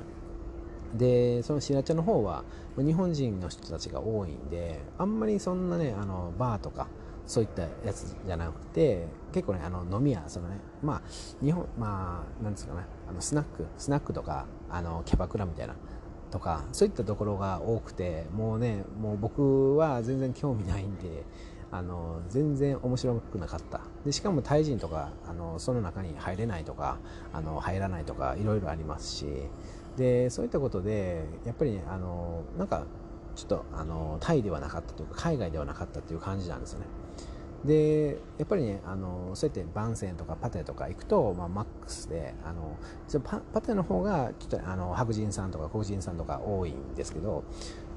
[0.93, 2.43] でそのシラチャの方は
[2.75, 6.87] 日本人の人たちが多いんであんまりそんなねあのバーとか
[7.27, 11.01] そういったやつじゃなくて結構ねあの飲み屋そのねまあ
[11.43, 15.75] 日本まあなんですかねあのスナックスナックとかあのキャバクラみたいな
[16.31, 21.23] とかそういったところが多くてもうねもう僕は全然興味ないんで
[21.71, 23.81] あの全然面白くなかった。
[24.05, 26.97] でしかもタイ人とかあのその中に入れないとか
[27.33, 29.25] あの入らないとかいろいろありますし
[29.97, 32.85] でそういったことでやっぱりねあのなんか
[33.35, 36.85] ちょっとあのタイではなかったというか海外ではなかったという感じなんですよね。
[37.65, 42.77] でやっぱりねあのそうやって番線とかパテとか行くと、まあ、マックスであの
[43.23, 47.43] パパテの方がちょっとあの白人さんとか黒人さんとか多いんですけど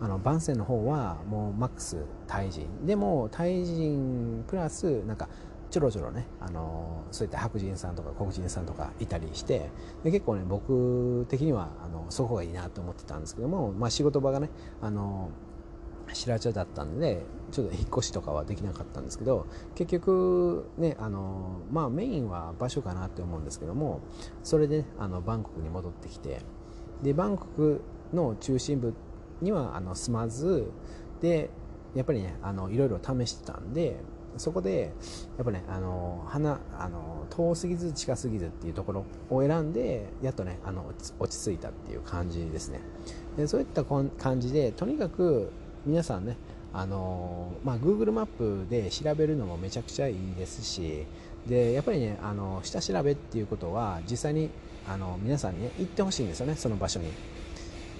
[0.00, 2.66] あの番線の方はもうマックスタイ人。
[2.84, 5.28] でもタイ人プラスなんか
[5.70, 9.70] ちょろちょろねあのそういった白人さんとか黒人さんとかいたりして
[10.04, 14.50] で結構ね僕的にはあのそこがいいなと思ってたんですけども、まあ、仕事場がね
[14.82, 15.30] あの
[16.14, 24.00] 白茶だったんでちょっと引っ越しとかはできなかったんですけど結局ねあのまあメインは場所かなって思うんですけども
[24.42, 26.40] それで、ね、あのバンコクに戻ってきて
[27.02, 28.94] でバンコクの中心部
[29.40, 30.70] にはあの住まず
[31.20, 31.50] で
[31.94, 33.96] やっぱりねあのいろいろ試してたんで
[34.36, 34.92] そこで
[35.36, 40.86] やっぱねあの花あの遠すぎず近すぎずっていうところを選んでやっとねあの
[41.18, 42.80] 落ち着いたっていう感じですね。
[43.36, 45.52] でそういった感じでとにかく
[45.86, 46.36] 皆さんね
[46.74, 51.04] あのまあ、Google マップで調べるのもめちゃくちゃいいですし
[51.46, 54.48] でやっぱりねあの下調べっていうことは実際に
[54.88, 57.10] あの皆さんに、ね、行ってほしいんですよねその場所に。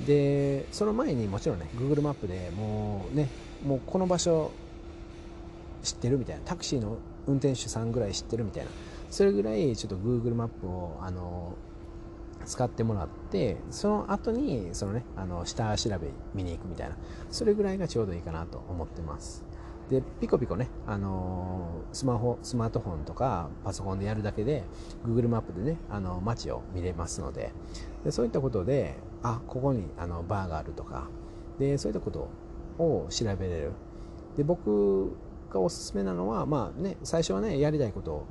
[0.07, 3.29] でその前にもちろんね Google マップでもうね
[3.65, 4.51] もうこの場所
[5.83, 8.71] 知ってるみたいなタクシーの運転手さんぐらい知ってるみたいな
[9.11, 11.55] それぐらいちょっと Google マップをあの
[12.45, 16.97] 使ってもらってその後にそのねあの下調べ見に行くみたいな
[17.31, 19.45] それぐらいがちょうどいいかなと思ってます。
[19.91, 24.65] でピコピコね、あのスマホスマートフォンとかパソコンでやるだけで
[25.05, 27.53] Google マップでねあの街を見れますので。
[28.05, 31.09] でそういったことであここにあのバーがあるとか。
[31.59, 32.29] でそういったこと
[32.79, 33.73] を調べれる。
[34.37, 35.15] で僕
[35.51, 38.27] がおすすめなのは、まあね、最初はねやりたいことを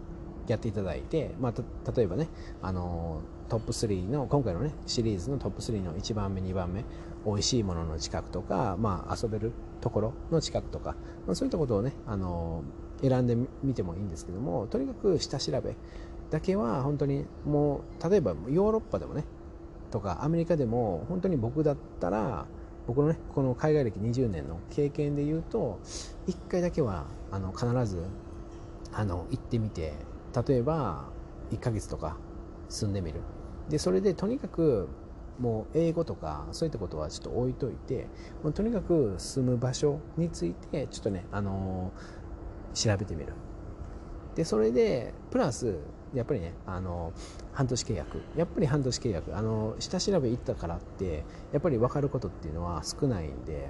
[0.48, 2.28] やっていただいて、まあ、例えばね、
[2.62, 6.86] あのトップ3の今回のねシリーズのトップ3の1番目2番目
[7.26, 10.96] 美味しいものの近くとか、まあ、遊べるところの近くとか、
[11.28, 12.64] まあ、そういったことをね、あの
[13.02, 15.76] 選んでみてもいいんですけどもとにかく下調べ
[16.30, 19.26] だけは本当にもう例えばヨーロッパでもね
[19.92, 22.46] とかアメリカでも本当に僕だったら
[22.88, 25.82] 僕のねこの海外歴20年の経験で言うと
[26.28, 28.02] 1回だけはあの必ず
[28.94, 29.96] あの行ってみて
[30.48, 31.10] 例えば
[31.52, 32.16] 1ヶ月とか
[32.70, 33.20] 住んでみる。
[33.72, 34.90] でそれでとにかく
[35.40, 38.08] もう英語とかそういったことはちょっと置いといて
[38.44, 41.92] もうとにかく住む場所についてちょっとね、あの
[42.74, 43.34] 調べてみる。
[44.36, 45.78] でそれでプラス
[46.14, 47.14] やっぱりねあの
[47.54, 48.22] 半年契約。
[48.36, 49.36] やっぱり半年契約。
[49.36, 53.70] あの下調べ行ったからってやっぱり分かることっていうのは少ないんで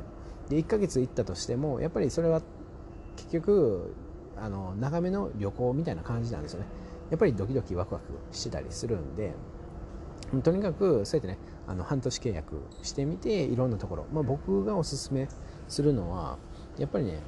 [0.50, 2.42] で1ヶ月行ったとしてもやっぱりそれは
[3.18, 3.94] 結局
[4.36, 6.66] あの長めの旅行みたいな感じなんですよね。
[7.12, 9.34] やっぱりドキドキワクワクしてたりするんで
[10.44, 15.28] とにかくそうやってねあの半年契約してみていろんなところ、まあ、僕がおすすめ
[15.68, 16.38] するのは
[16.78, 17.20] やっぱりね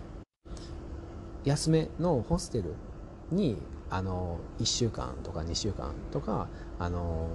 [1.43, 2.76] 安めのホステル
[3.32, 3.58] に
[3.89, 6.47] あの1週間とか2週間とか
[6.80, 7.28] あの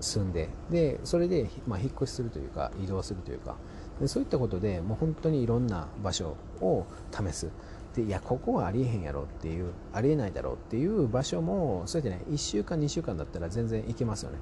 [0.00, 0.48] 住んで。
[0.70, 3.56] でそれで、まあ、引っ越しするというか移動するというか。
[4.00, 7.50] でそういったことでもう本当にいろんな場所を試す。
[7.94, 14.38] でいやここはありえへんやろっていうありえないだろうっていう場所もそうやってね1週間2週間だったら全然行けますよね。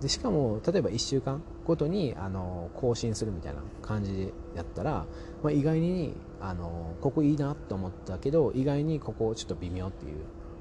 [0.00, 5.06] でしかも例えば1週間ごとにあの更新するみたいな感じでやったら、
[5.42, 10.16] まあ、意外にあのここいいなと思ったけど意外にここちょっと微妙っていう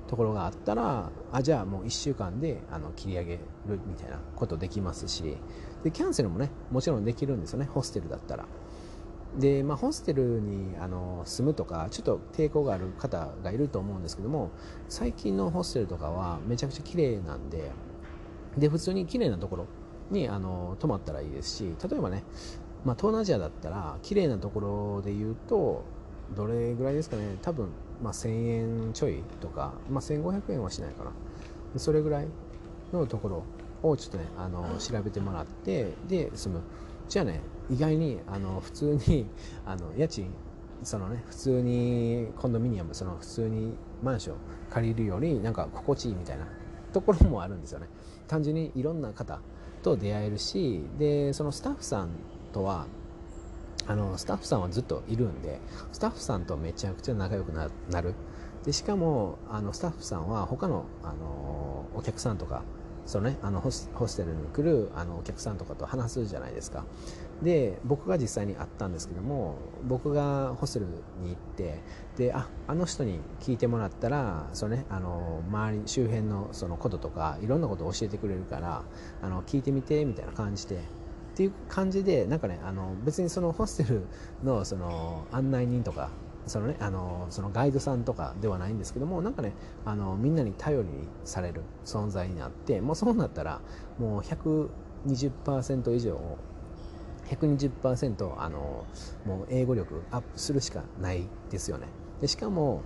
[0.07, 3.33] ところがあったらあじゃあもう1週間であの切り上げ
[3.67, 5.37] るみたいなことできますし
[5.83, 8.45] でキャンセルもねもちろんできるんですよねホステルだったら。
[9.37, 14.51] で、まあ、ホステルにあの住むとかちょっと抵抗がある方がいると思うんですけども
[14.89, 17.71] 最近のホステルとかはめちゃくちゃ綺麗なんで
[18.57, 19.67] で普通に綺麗なところ
[20.11, 22.23] にあの泊まったらいいですし例えばね、
[22.85, 25.83] まあ、東南アジアだったら綺麗なところで言うと
[26.35, 27.37] どれぐらいですかね。
[27.41, 27.69] 多分、
[28.01, 31.11] まあ、1000円ちょいとか、まあ、1500円はしないかな。
[31.77, 32.27] それぐらい
[32.91, 33.43] のところ
[33.83, 36.61] をちょっとねあの調べてもらってで住む
[37.09, 39.27] じゃあね意外にあの普通に
[39.65, 40.27] あの家賃
[40.83, 44.35] そのね普通にコンドミニアムその普通にマンション
[44.69, 46.47] 借りるよりなんか心地いいみたいな
[46.91, 47.87] ところもあるんですよね。
[48.27, 49.39] 単純にいろんな方
[49.81, 52.09] と出会えるしでそのスタッフさん
[52.51, 52.85] とは
[53.85, 55.59] あのスタッフさんはずっといるんで
[55.91, 58.13] スタッフさんとめちゃくちゃ仲良くなる
[58.63, 62.63] でしかもあのスタッフさんは他のあのお客さんとか
[63.05, 66.85] そのね、あのホステルに来るあのお客さんとかと話すじゃないですか。
[67.43, 71.81] で僕が実際に会ったんですけども僕がホステルに行って
[72.15, 78.83] でああの人に聞いてもらったらその、ね、あの周り周辺のそのこととかいろんなことを教えてくれるから
[79.21, 81.03] あの聞いてみてみたいな感じで。
[81.33, 84.05] っていう感じでなんかねあの別にそのホステル
[84.43, 86.11] のその案内人とか
[86.45, 93.61] そのねあのそのガイドさんとかではないんですけどもなんかねあのみんなに頼りにされる存在になってもうそうなったら
[93.97, 96.19] もう120%以上
[97.35, 98.85] 120%あの
[99.25, 101.87] もう英語力アップするしかないですよね。
[102.21, 102.83] でしかも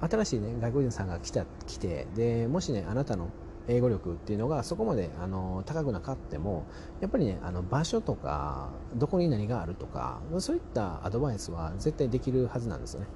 [0.00, 3.30] 新しいね外国人さんが来た来てでもしねあなたの
[3.68, 6.66] 英語力っていうのがそこまであの高くなかっても
[7.00, 13.06] やっぱりねあの場所とかどこに何があるとかそういったアドバイスは絶対できるはずなんですよね。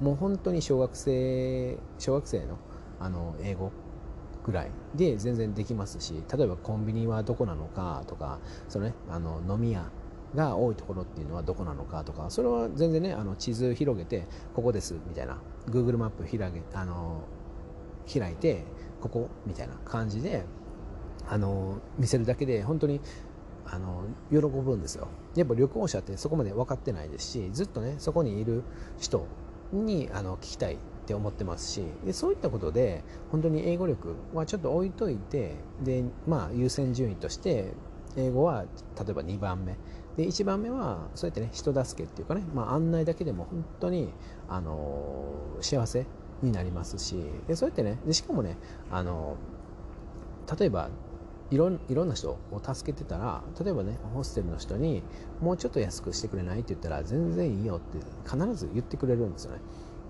[0.00, 2.58] もう本当に小学生小学生の
[2.98, 3.70] あの英語
[4.44, 9.88] ぐらいで全然できますし例えばコンビニはどこなのかとかその、ね、あの飲み屋
[10.34, 17.22] が多いところっていうのはどこなのかとかそれは全然ねあの地図広げてここですみたいな Google マップ開げあの
[18.12, 18.64] 開いて
[19.00, 20.44] ここみたいな感じで
[21.28, 23.00] あの見せるだけで本当に
[23.66, 25.08] あの喜ぶんですよ。
[25.34, 28.64] やっぱ旅行者ってそこまで分かってないですしずっとねそこにいる
[28.98, 29.26] 人
[29.72, 37.72] にあの聞きたいって思ってますしでそういったことで本当に英語力はちょっと置いといてで、まあ、優先順位として
[38.16, 39.76] 英語は例えば2番目。
[40.16, 44.12] で1番目はそうやってね人助けっていうかね、まあ、案内だけでも本当に
[44.48, 45.24] あの
[45.60, 46.06] 幸せ
[46.42, 48.56] になりますしでそうやってねでしかもね
[48.90, 49.36] あの
[50.58, 50.90] 例えば
[51.50, 55.02] いろいろんな人を助けてたら例えばねホステルの人に
[55.40, 57.98] もうちょっと安くしてくれないって言ったら全然いいよって
[58.28, 59.60] 必ず言ってくれるんですよね。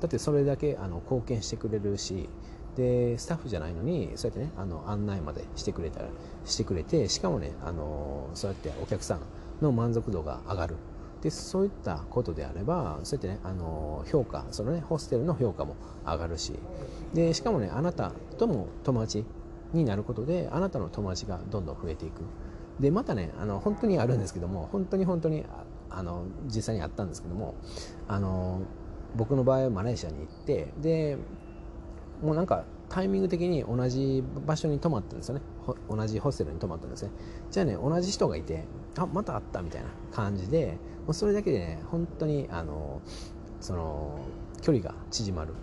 [0.01, 2.29] だってそれだけあの貢献してくれるし
[2.77, 6.09] でスタッフじゃないのにそうやってねあの案内までしてくれたら
[6.45, 9.21] してくれてしかもねあのそうやってお客さん
[9.63, 10.77] の満足度が上がる。
[11.23, 16.53] でそういったことであればそうやってねあの評価そのねホステルの評価も上がるし。
[17.15, 19.25] でしかもねあなたとも友達
[19.73, 22.23] になることであなたの友達がどんどん増えていく。
[22.81, 25.45] でまたねあの本当にあるんですけども本当に本当に
[25.91, 27.55] あの実際にあったんですけども
[28.09, 28.63] あの
[29.15, 31.19] 僕の場合はマレーシアに行ってで
[32.23, 35.43] もうなんかタイミング的に同じ場所に泊まったんですよね。
[35.89, 37.11] 同じホステルに泊まったんですね。
[37.51, 38.65] じゃあね同じ人がいて
[38.97, 43.01] あまた会ったみたいな感じでもうそれだけでね本当にあの
[43.61, 44.19] その
[44.61, 45.55] 距離が縮まる。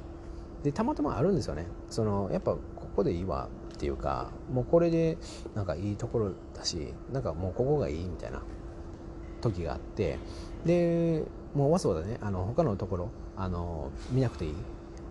[0.63, 1.67] でたまたまあるんですよね。
[1.89, 2.59] そのやっぱこ
[2.97, 5.17] こでいいわっていうかもうこれで
[5.55, 8.41] なんかいいところだしなんかもうここがいいみたいな
[9.39, 10.19] 時があって
[10.65, 11.23] で
[11.53, 14.55] もうわざわざねあの他のところあの見なくていい。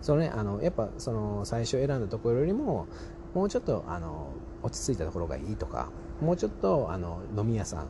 [0.01, 2.87] そのねあのやっぱその最初選んだところよりも
[3.33, 4.31] もうちょっとあの
[4.63, 7.85] 落ち着いたところがいいとかもうちょっとあの飲み屋さ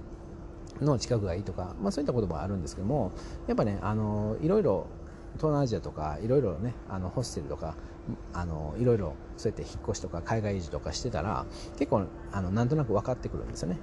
[0.81, 3.11] んの近くがいいとか、まあ、そういったこともあるんですけども
[3.47, 4.87] やっぱねあのいろいろ
[5.33, 7.75] 東南アジアとかいろいろねあのホステルとか
[8.33, 11.45] あのいろいろそうやって引っ越しとか海外移住とかしてたら
[11.77, 13.77] 結構あのなんとなく分かってくるんですよね。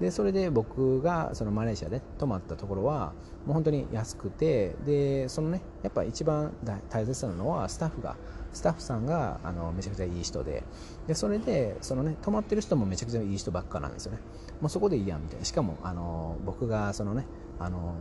[0.00, 3.14] でそれで僕がそのマレーシアで泊まったところは
[3.46, 6.52] もう本当に安くてでそのねやっぱ一番
[6.90, 8.16] 大切なのはスタッフが
[8.56, 10.64] スタッフさんがあのめちゃくちゃいい人で
[11.06, 14.18] でそれでそのね泊まってる人もめちゃくちゃいい人ばっかなんですよね。
[14.62, 15.44] もうそこでいいやみたいな。
[15.44, 17.26] しかもあの僕がそのね
[17.58, 17.96] あの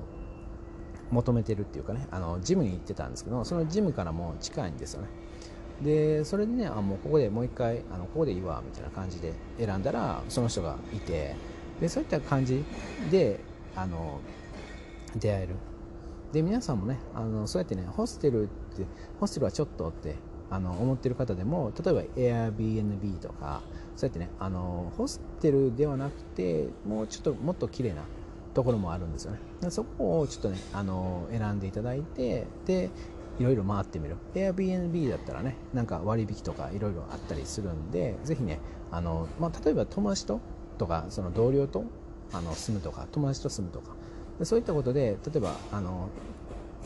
[1.11, 5.09] 求めてるっていうかねあのジムに行ってたんですけどそのジムからも近いんですよね。
[5.83, 11.35] でそれでねあもうここでもう一回あのここでいいわみたいな感じで選んだらその人がいて
[11.81, 12.63] でそういった感じ
[13.11, 13.41] で
[13.75, 14.21] あの
[15.17, 15.55] 出会える。
[16.31, 18.85] で皆さんもねあのそうやってねホステルって
[19.19, 20.15] ホステルはちょっとって
[20.49, 23.61] あの思ってる方でも例えば Airbnb とか
[23.95, 28.03] そうやってねあのホステルではなくてもうちょっともっと綺麗な
[28.53, 29.39] ところもあるんですよね。
[29.69, 32.89] そこをちょっとねあの選んでいただいてで
[33.39, 34.15] いろいろ回ってみる。
[34.33, 38.59] Airbnb だったらねなんか割引とかいろいろあったりするんでぜひね
[38.91, 40.39] あの、まあ、例えば友達と
[40.77, 41.83] とかその同僚と
[42.31, 43.95] あの住むとか友達と住むとか。
[44.43, 46.09] そういったことで例えばあの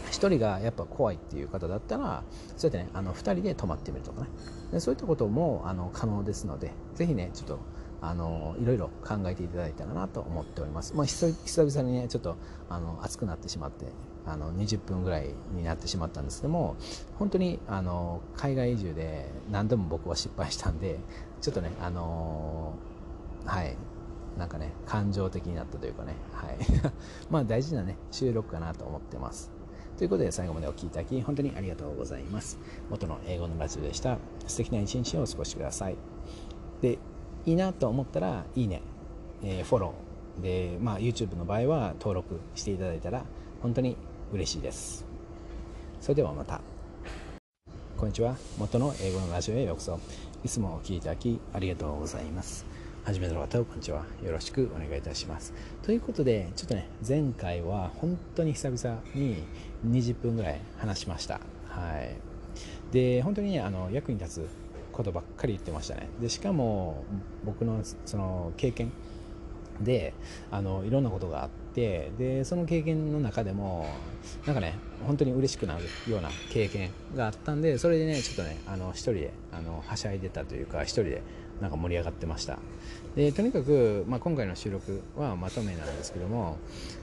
[0.08, 2.24] 1人がやっぱ怖いっていう方だったら
[2.58, 4.28] そうやってねあの2人で泊まってみるとかね。
[4.72, 7.60] でそういったこともあの可能ですのでぜひねちょっと
[8.02, 12.38] あのいろいろ考えていただいたらなと思っております、まあ、久々にねちょっと
[12.70, 13.88] あの暑くなってしまって
[14.26, 16.78] あの20分ぐらいになってしまったんですけども
[17.18, 21.00] 本当にあの海外移住で何度も僕は失敗したんで
[21.42, 22.74] ちょっとねあの
[23.46, 23.76] はい。
[24.38, 26.16] なんかね感情的になったというかね。
[26.32, 26.58] はい。
[27.30, 29.52] まあ大事なね収録かなと思ってます。
[30.00, 32.58] ということで最後までお聴きいただき本当にありがとうございます。
[32.90, 34.18] 元の英語のラジオでした。
[34.48, 35.98] 素敵な一日をお過ごしください。
[36.80, 36.98] で
[37.46, 38.82] いいなと思ったらいいね、
[39.44, 40.42] えー、フォロー。
[40.42, 43.26] で、まあ、YouTube の場合は登録していただいたら
[43.62, 43.98] 本当に
[44.32, 45.06] 嬉しいです。
[46.00, 46.62] それではまた。
[47.98, 48.38] こんにちは。
[48.58, 50.00] 元の英語のラジオへようこそ。
[50.46, 52.66] いつもお聴きいただきありがとうございます。
[53.04, 54.06] 初めての方こんにちは。
[54.24, 55.54] よろしくお願いいたします。
[55.82, 59.44] ということでちょっとね前回は本当に久々に
[59.88, 61.42] 20分ぐらい話しました。
[61.68, 62.16] はい。
[62.92, 64.48] で本当にねあの役に立つ
[64.92, 66.10] ことばっかり言ってましたね。
[66.22, 67.04] でしかも
[67.46, 68.92] 僕のその経験
[69.80, 70.14] で
[70.52, 73.86] あのいろんなことがあってでその経験の中でも
[74.46, 74.76] なんかね
[75.06, 81.24] 本当に嬉しくなるような経験があったんでそれでねちょっとねあの一人であのはしゃいでたというか一人で
[81.62, 82.60] なんか盛り上がってました。
[83.16, 86.58] でとにかく、まあ、今回の収録はまとめなんですけども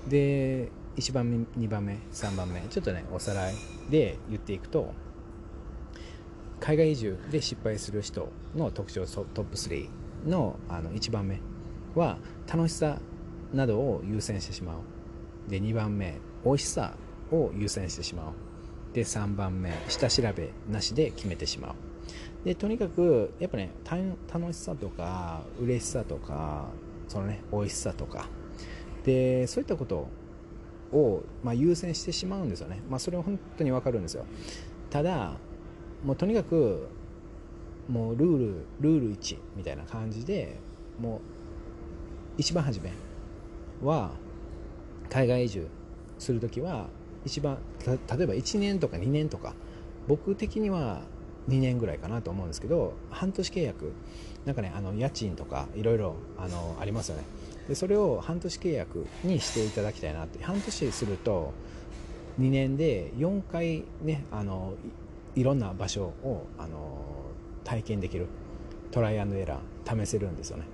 [0.08, 3.54] で1番目2番目3番目ちょっとねおさらい
[3.90, 4.92] で言っていくと
[6.58, 9.88] 海外移住で失敗する人の特徴トップ3
[10.26, 11.40] のあの1番目
[11.94, 12.18] は
[12.48, 12.98] 楽しさ
[13.52, 15.50] などを優先してしまう。
[15.50, 16.94] で2番目美味しさ
[17.30, 18.32] を優先してしまう。
[18.94, 21.74] で3番目下調べなしで決めてしまう。
[22.44, 26.68] でとにかくやっぱね楽しさとか嬉しさとか
[27.06, 28.28] そのね美味しさとか。
[29.04, 30.08] でそういったことを
[30.96, 34.24] を、まあ、優先してしまうんですよね、まあ、それは本当に分かるんですよ。
[34.90, 35.34] ただ
[36.04, 36.88] もうとにかく
[37.88, 40.58] もうルールルール1みたいな感じで
[41.00, 41.20] もう
[42.38, 42.92] 一番初め
[43.82, 44.10] は
[45.08, 45.68] 海外移住
[46.18, 46.86] する時は
[47.24, 49.54] 一番例えば1年とか2年とか
[50.08, 51.02] 僕的には
[51.48, 53.92] 2年ぐらいかなと思うんですけど半年契約。
[54.46, 57.24] なんかねあの家賃とかいろいろあのありますよね。
[57.68, 60.42] でそれを半年契約にしていただきたいなって。
[60.44, 61.52] 半年すると
[62.40, 64.74] 2年で4回ねあの
[65.34, 66.98] いろんな場所をあの
[67.64, 68.26] 体験できる。
[68.90, 70.64] トライアンドエラー試せるんですよね。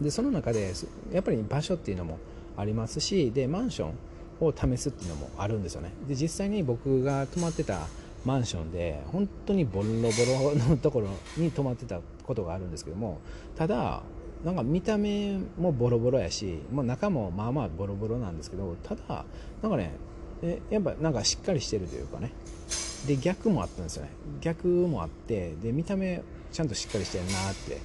[0.00, 0.72] でその中で
[1.12, 2.18] やっぱり場所っていうのも
[2.56, 3.94] ありますしでマンション
[4.40, 5.92] を試すっていうのもあるんですよね。
[6.08, 7.86] で実際に僕が泊まってた
[8.24, 13.18] マンションで本当にボロボロのところに泊まってたことがあるんですけども
[13.56, 14.02] ただ
[14.44, 19.24] なんか見た目もボロボロやし、まあ、中もまあまあボロボロなんですけどただ
[19.62, 19.92] なんかね
[20.42, 22.32] えやっぱなんかしっかりしてるというかね。
[23.06, 24.10] で逆もあったんですよね。
[24.40, 26.22] 逆もあってで見た目
[26.52, 27.78] ちゃんとしっかりしてるなって。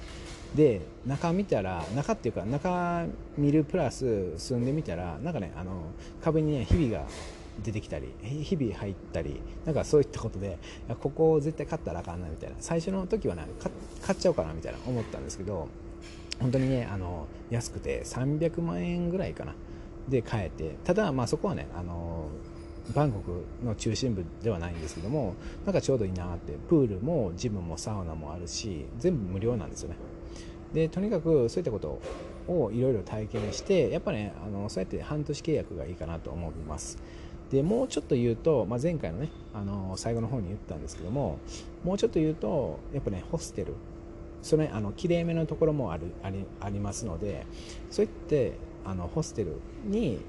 [0.54, 3.06] で中見たら中っていうか中
[3.38, 5.70] 見るプラス住んでみたらなんかねあの
[6.22, 7.04] 壁にねひびが
[7.62, 10.58] 出てきたり日々入ったりなんかそういったことで
[11.00, 12.56] ここ絶対買ったらあかんなみたいな。
[12.58, 13.46] 最初の時はね
[14.02, 15.68] 買っちゃおうかなみたいな思ったんですけど
[16.40, 19.54] 本当にねあの安くて300万円ぐらいかな。
[20.08, 20.76] で買えて。
[20.84, 22.28] ただまあそこはねあの
[22.94, 25.34] バンコクの中心部ではないんですけども
[25.64, 26.54] なんかちょうどいいなって。
[26.68, 29.96] プールもジムもサウナもあるし全部無料なんですよね。
[30.72, 32.00] でとにかくそういったこと
[32.48, 36.98] をいろいろ体験してやっぱねあのそうやって半年契約がいいかなと思います。
[37.50, 41.38] でもうちょっと言うと、まあ、前回のねあの最後の方に言ったんですけども
[41.82, 43.74] もうちょっと言うとやっぱねホステル
[44.42, 47.46] それあのきれいめのところもあるありありますので
[47.90, 50.20] そういってあのホステルに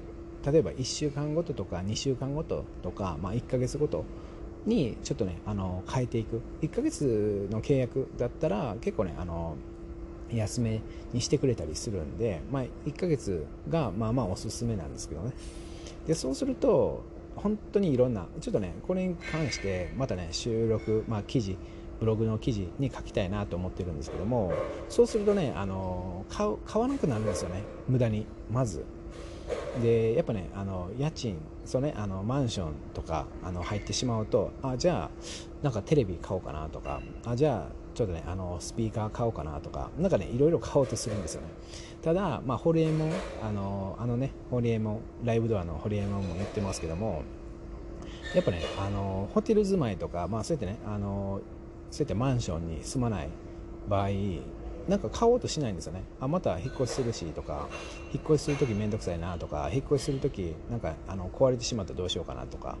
[0.44, 4.04] 例えば1週間ごととか2週間ごととか、まあ、1ヶ月ごと
[4.66, 6.40] にちょっとねあの変えていく。
[6.62, 9.56] 1ヶ月の契約だったら結構ねあの
[10.32, 10.80] 安め
[11.12, 15.32] にしてくれたりするんで、まあ、1ヶ月がまあまあおすすめなんですけどね。
[16.06, 17.04] でそうすると
[17.36, 21.56] 本当にいろんなちょっとねこれに関してまたね収録、まあ、記事
[22.02, 24.52] ブログの記事に書きたいなと思ってるんですけども
[24.88, 27.62] そうするとねあの買買わなくなるんですよね。
[27.88, 28.26] 無駄に。
[28.50, 28.84] まず。
[29.80, 35.10] でやっぱねあの家賃そうねあのマンションとかあの入ってしまうとあじゃあ
[35.62, 41.48] なんかテレビ買おうかなとかあじゃあちょっとねあのスピーカー買おうかなとかなんかねいろいろ買おうとするんですよね。
[42.02, 47.22] ただまあホリエモンあのあのねホリエモンライブドアのホリエモンも言ってますけども
[48.34, 51.40] やっぱねあのホテル住まいとかまあそうやってねあの
[51.92, 53.28] そうやってマンションに住まない
[53.88, 54.08] 場合
[54.88, 56.02] なんか買おうとしないんですよね。
[56.20, 57.68] あまた引っ越しするしとか
[58.12, 62.76] 引っ越しする時面倒くさいなとか引っ越しする時なんかあの壊れてしまったらどうしようかなとか。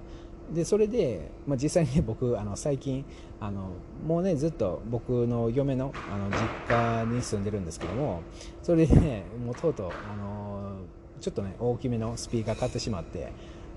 [0.52, 3.04] でそれで、まあ、実際に、 僕あの最近
[3.40, 3.68] あの
[4.06, 6.36] もうねずっと僕の嫁のあの実
[6.68, 8.22] 家に住んでるんですけども
[8.62, 10.72] それでねもうとうとうあの
[11.20, 13.32] ちょっとね大きめのスピーカー買ってしまって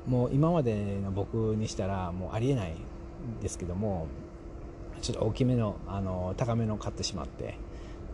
[0.08, 2.74] もう今までの僕にしたらもうありえない
[3.42, 4.08] ですけども
[5.06, 7.60] ちょっと大きめのあの高めの買ってしまって。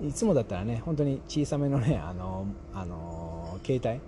[0.04, 4.02] いつもだったらね本当に小さめのねあのあの携帯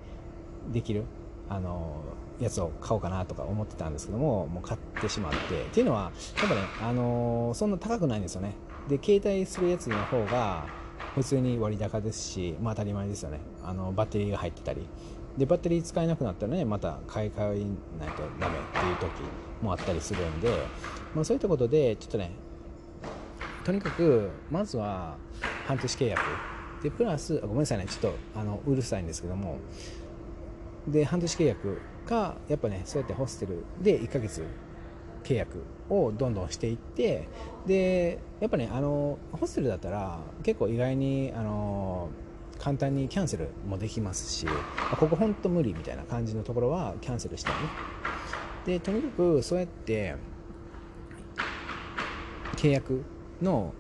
[0.73, 1.03] できる
[1.47, 2.01] あの
[2.39, 5.61] やつを買おうかなとか思ってたんですけどももう買ってしまって。
[5.61, 8.55] っていうのはやっぱねあのそんな高くないんですよね。
[8.89, 10.65] で携帯するやつの方が
[11.15, 13.39] 普通に割高ですし、まあ、当たり前ですよね。
[13.63, 14.85] あのバッテリーが入ってたり。
[15.37, 19.11] でバッテリー使えなくなったらねまた買い替えないとダメっていう時
[19.61, 20.49] もあったりするんで、
[21.15, 22.31] まあ、そういったことでちょっとね
[23.63, 25.17] とにかくまずは
[25.65, 26.21] 半年契約。
[26.81, 27.85] でプラスごめんなさいね。
[27.85, 29.57] ちょっとあのうるさいんですけども。
[30.87, 34.43] で半年契約かやっぱねそうやってホステルで1ヶ月
[35.23, 37.29] 契約をどんどんしていって
[37.65, 42.09] でやっぱねあのホステルだったら結構意外にあの
[42.59, 44.45] 簡単にキャンセルもできますし
[44.99, 47.61] ここ本当無理みたいな感じのところはキャンセルしたりね。
[48.65, 50.15] でとにかくそうやって
[52.55, 53.03] 契約
[53.41, 53.73] の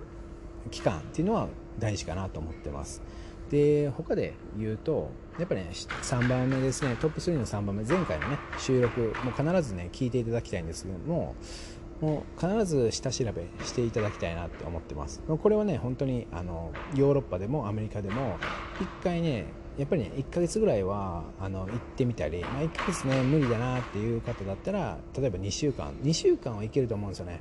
[0.71, 1.47] 期間っていうのは
[1.79, 3.01] 大事かなと思ってます。
[3.49, 11.35] で他で言うとやっぱりね3番目ですねトップ3の3番目前回のね収録も必ずね聞いていただきたいんですけども
[12.01, 15.21] もう必ず下調べしていただきたいなって思ってます。
[15.21, 18.37] これはね本当にあのヨーロッパでもアメリカでも
[18.79, 19.45] 1回ね
[19.77, 27.39] やっぱりね1ヶ月ぐらいはあの行ってみたり、まあ、1ヶ月ね無理だなっていう方だったら例えば2週間2週間はいけると思うんですよね。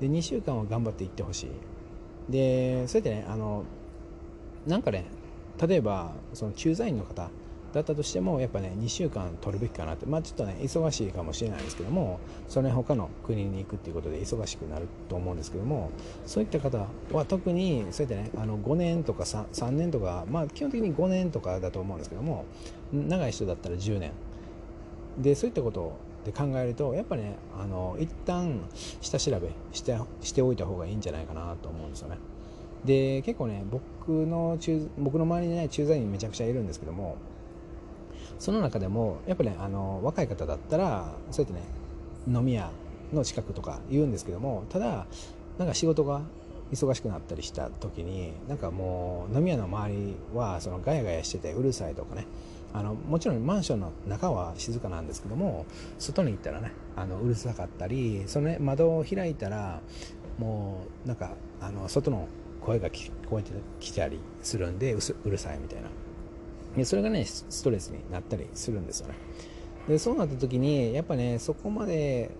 [0.00, 1.50] で2週間は頑張って行ってほしい。
[2.30, 3.64] でそうやってねあの
[4.66, 5.06] なんかね
[5.66, 7.30] 例えばその駐在員の方
[7.72, 10.06] だったとしてもやっぱね2週間取るべきかなって。
[10.06, 15.90] まあちょっとね忙しいかもしれないですけどもその他の国に行くっていうことで忙しくなると思うんですけども
[16.24, 22.44] そういった方は特にそうやってねあの5年とか 3, 3年とかまあ基本的に5年とかだと思うんですけども
[22.92, 24.12] 長い人だったら10年。
[25.18, 25.96] でそういったことを
[26.28, 28.60] で考えるとやっぱねあの一旦
[29.00, 32.18] 下調べしてしておいた方がいいんじゃないかなと思うんですよね。
[32.84, 37.16] で結構ね僕の中僕の周りにね駐在員めちゃくちゃいるんですけども
[38.38, 41.66] その中でもやっぱねあの若い方だったらそうやってね
[42.38, 42.70] 飲み屋
[43.12, 45.06] の近くとか言うんですけどもただ
[45.56, 46.20] なんか仕事が
[46.70, 52.26] 忙しくなったりした時になんかもう飲み屋の周りはそのガヤガヤしててうるさいとかね
[52.72, 55.64] あのもちろんマンションの中は静かなんですけども
[55.98, 59.80] 外に行ったらねあのうるさかったりその、ね、窓を開いたら
[60.38, 62.28] もうなんかあの外の
[62.60, 65.88] 声が聞こえてきたりするんでうるさいみたいな。
[66.76, 69.14] でそれがねストレスになったりするんですよね。
[69.88, 72.30] でそうなった時にやっぱねそこまで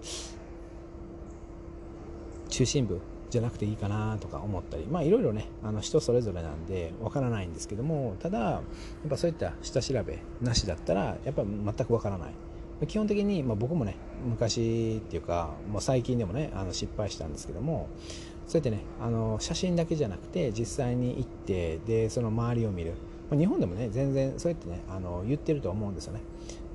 [2.50, 3.00] 中心部
[3.30, 8.60] じゃなくていいかなとか思ったりまあいろいろねあの人それぞれなんでわからないんですけどもただや
[9.06, 12.32] っぱそういった下調べなしだったらやっぱ全くわからない。
[12.86, 17.88] 基本的に、まあ、僕もね昔っていうかもう最近でもねあの失敗したんですけども
[18.46, 22.94] そうやってねあの写真だけじゃなくて実際に行ってでその周りを見る、
[23.30, 26.20] 日本でもね全然そうやってねあの言ってると思うんですよね、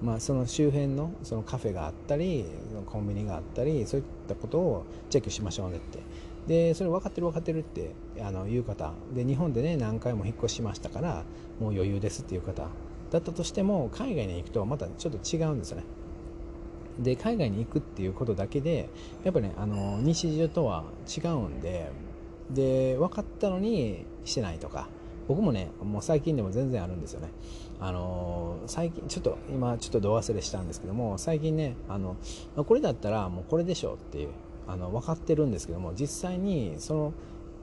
[0.01, 2.45] まあ、その周辺のそのカフェがあったり
[2.86, 5.99] コンビニがあったりそういったことをチェックしましょうねって。
[6.48, 8.91] でそれ分かってる分かってるってあの言う方。
[9.14, 11.24] で日本でね何回も引っ越しましたから
[11.60, 12.68] もう余裕ですっていう方。
[13.12, 15.84] だったとしても海外に行くとまたちょっと違うんですよね。
[17.00, 18.89] で海外に行くっていうことだけで
[19.24, 21.91] やっぱねあの日常とは違うんで
[22.52, 24.88] で分かったのにしてないとか。
[25.28, 27.30] 僕もねもう最近でも全然あるんですよね。
[27.80, 32.18] あの最近ちょっと今ちょっと度忘れしたんですけども最近ねあの
[32.66, 34.30] これだったらもうこれでしょっていう。
[34.68, 37.14] あの分かってるんですけども実際にその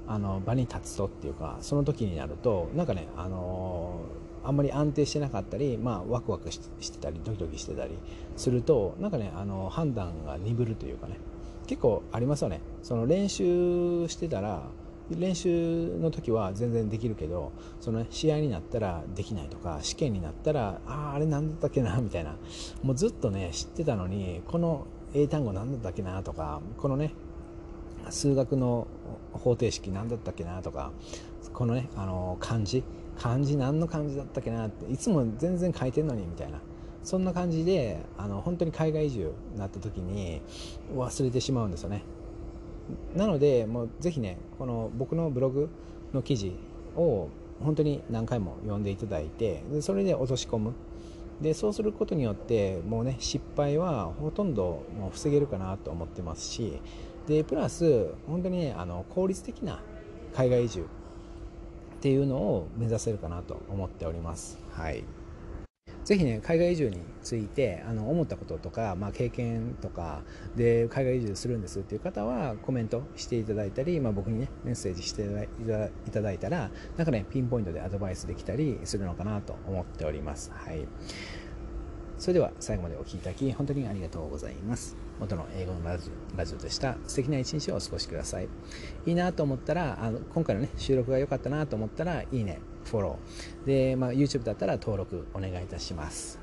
[0.07, 4.01] あの場に立つとっていうかその時になるとなんかねあの
[4.43, 7.99] あんまり安定してなかったり、まあ、ワクワクしてたりドキドキしてたり
[8.37, 11.19] するとなんかねあの判断が鈍るというかね
[11.67, 12.61] 結構ありますよね。
[12.83, 14.65] その練習してたら
[15.11, 22.37] 練習の時は全然できるけどその、試合になったらできないとか試験になったらあああれ何だったっけなみたいな
[22.83, 27.13] もうずっとね知ってたのにこの英単語何だったっけなとかこのね
[28.09, 28.87] 数学の
[29.33, 30.93] 方程式何だったっけなとか
[31.53, 32.83] このねあの漢字
[33.19, 36.59] 漢字何の漢字だったっけなっていつも全然書いてんのにみたいな
[37.03, 40.41] そんな感じであの本当に海外移住になった時に
[40.95, 42.03] 忘れてしまうんですよね。
[43.15, 45.71] なのでもうぜひねこの僕のブログ
[46.13, 46.55] の記事
[46.97, 47.29] を
[47.63, 50.73] 本当に何回も読んでいただいてそれで落とし込む。
[51.41, 56.81] でそうすることによってもうね失敗はほとんどもう防げるかなと思ってますし
[57.27, 59.81] でプラス本当にねあの効率的な
[60.35, 60.85] 海外移住っ
[62.01, 64.59] ていうのを目指せるかなと思っております。
[64.71, 65.05] はい。
[66.05, 70.23] ぜひね海外移住についてあの思ったこととか、まあ、経験とか
[70.57, 80.87] で海外移住するんですっていう方はコメントしていただいたり、まあ、僕にねメッセージしていただいたらなんかねピンポイントでアドバイスできたりするのかなと思っておりますはい
[82.21, 84.95] それでは最後までお聴きいただき本当にありがとうございます。
[85.19, 86.99] 元の英語のラジオラジオでした。
[87.07, 88.49] 素敵な一日をお過ごしください。
[89.07, 92.61] いいなと思ったら、あの今回のね、収録が良かったなと思ったら、いいね、
[92.91, 93.67] フォロー。
[93.67, 96.39] で、まあ、YouTube だったら登録お願いいたします。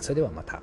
[0.00, 0.62] それではまた。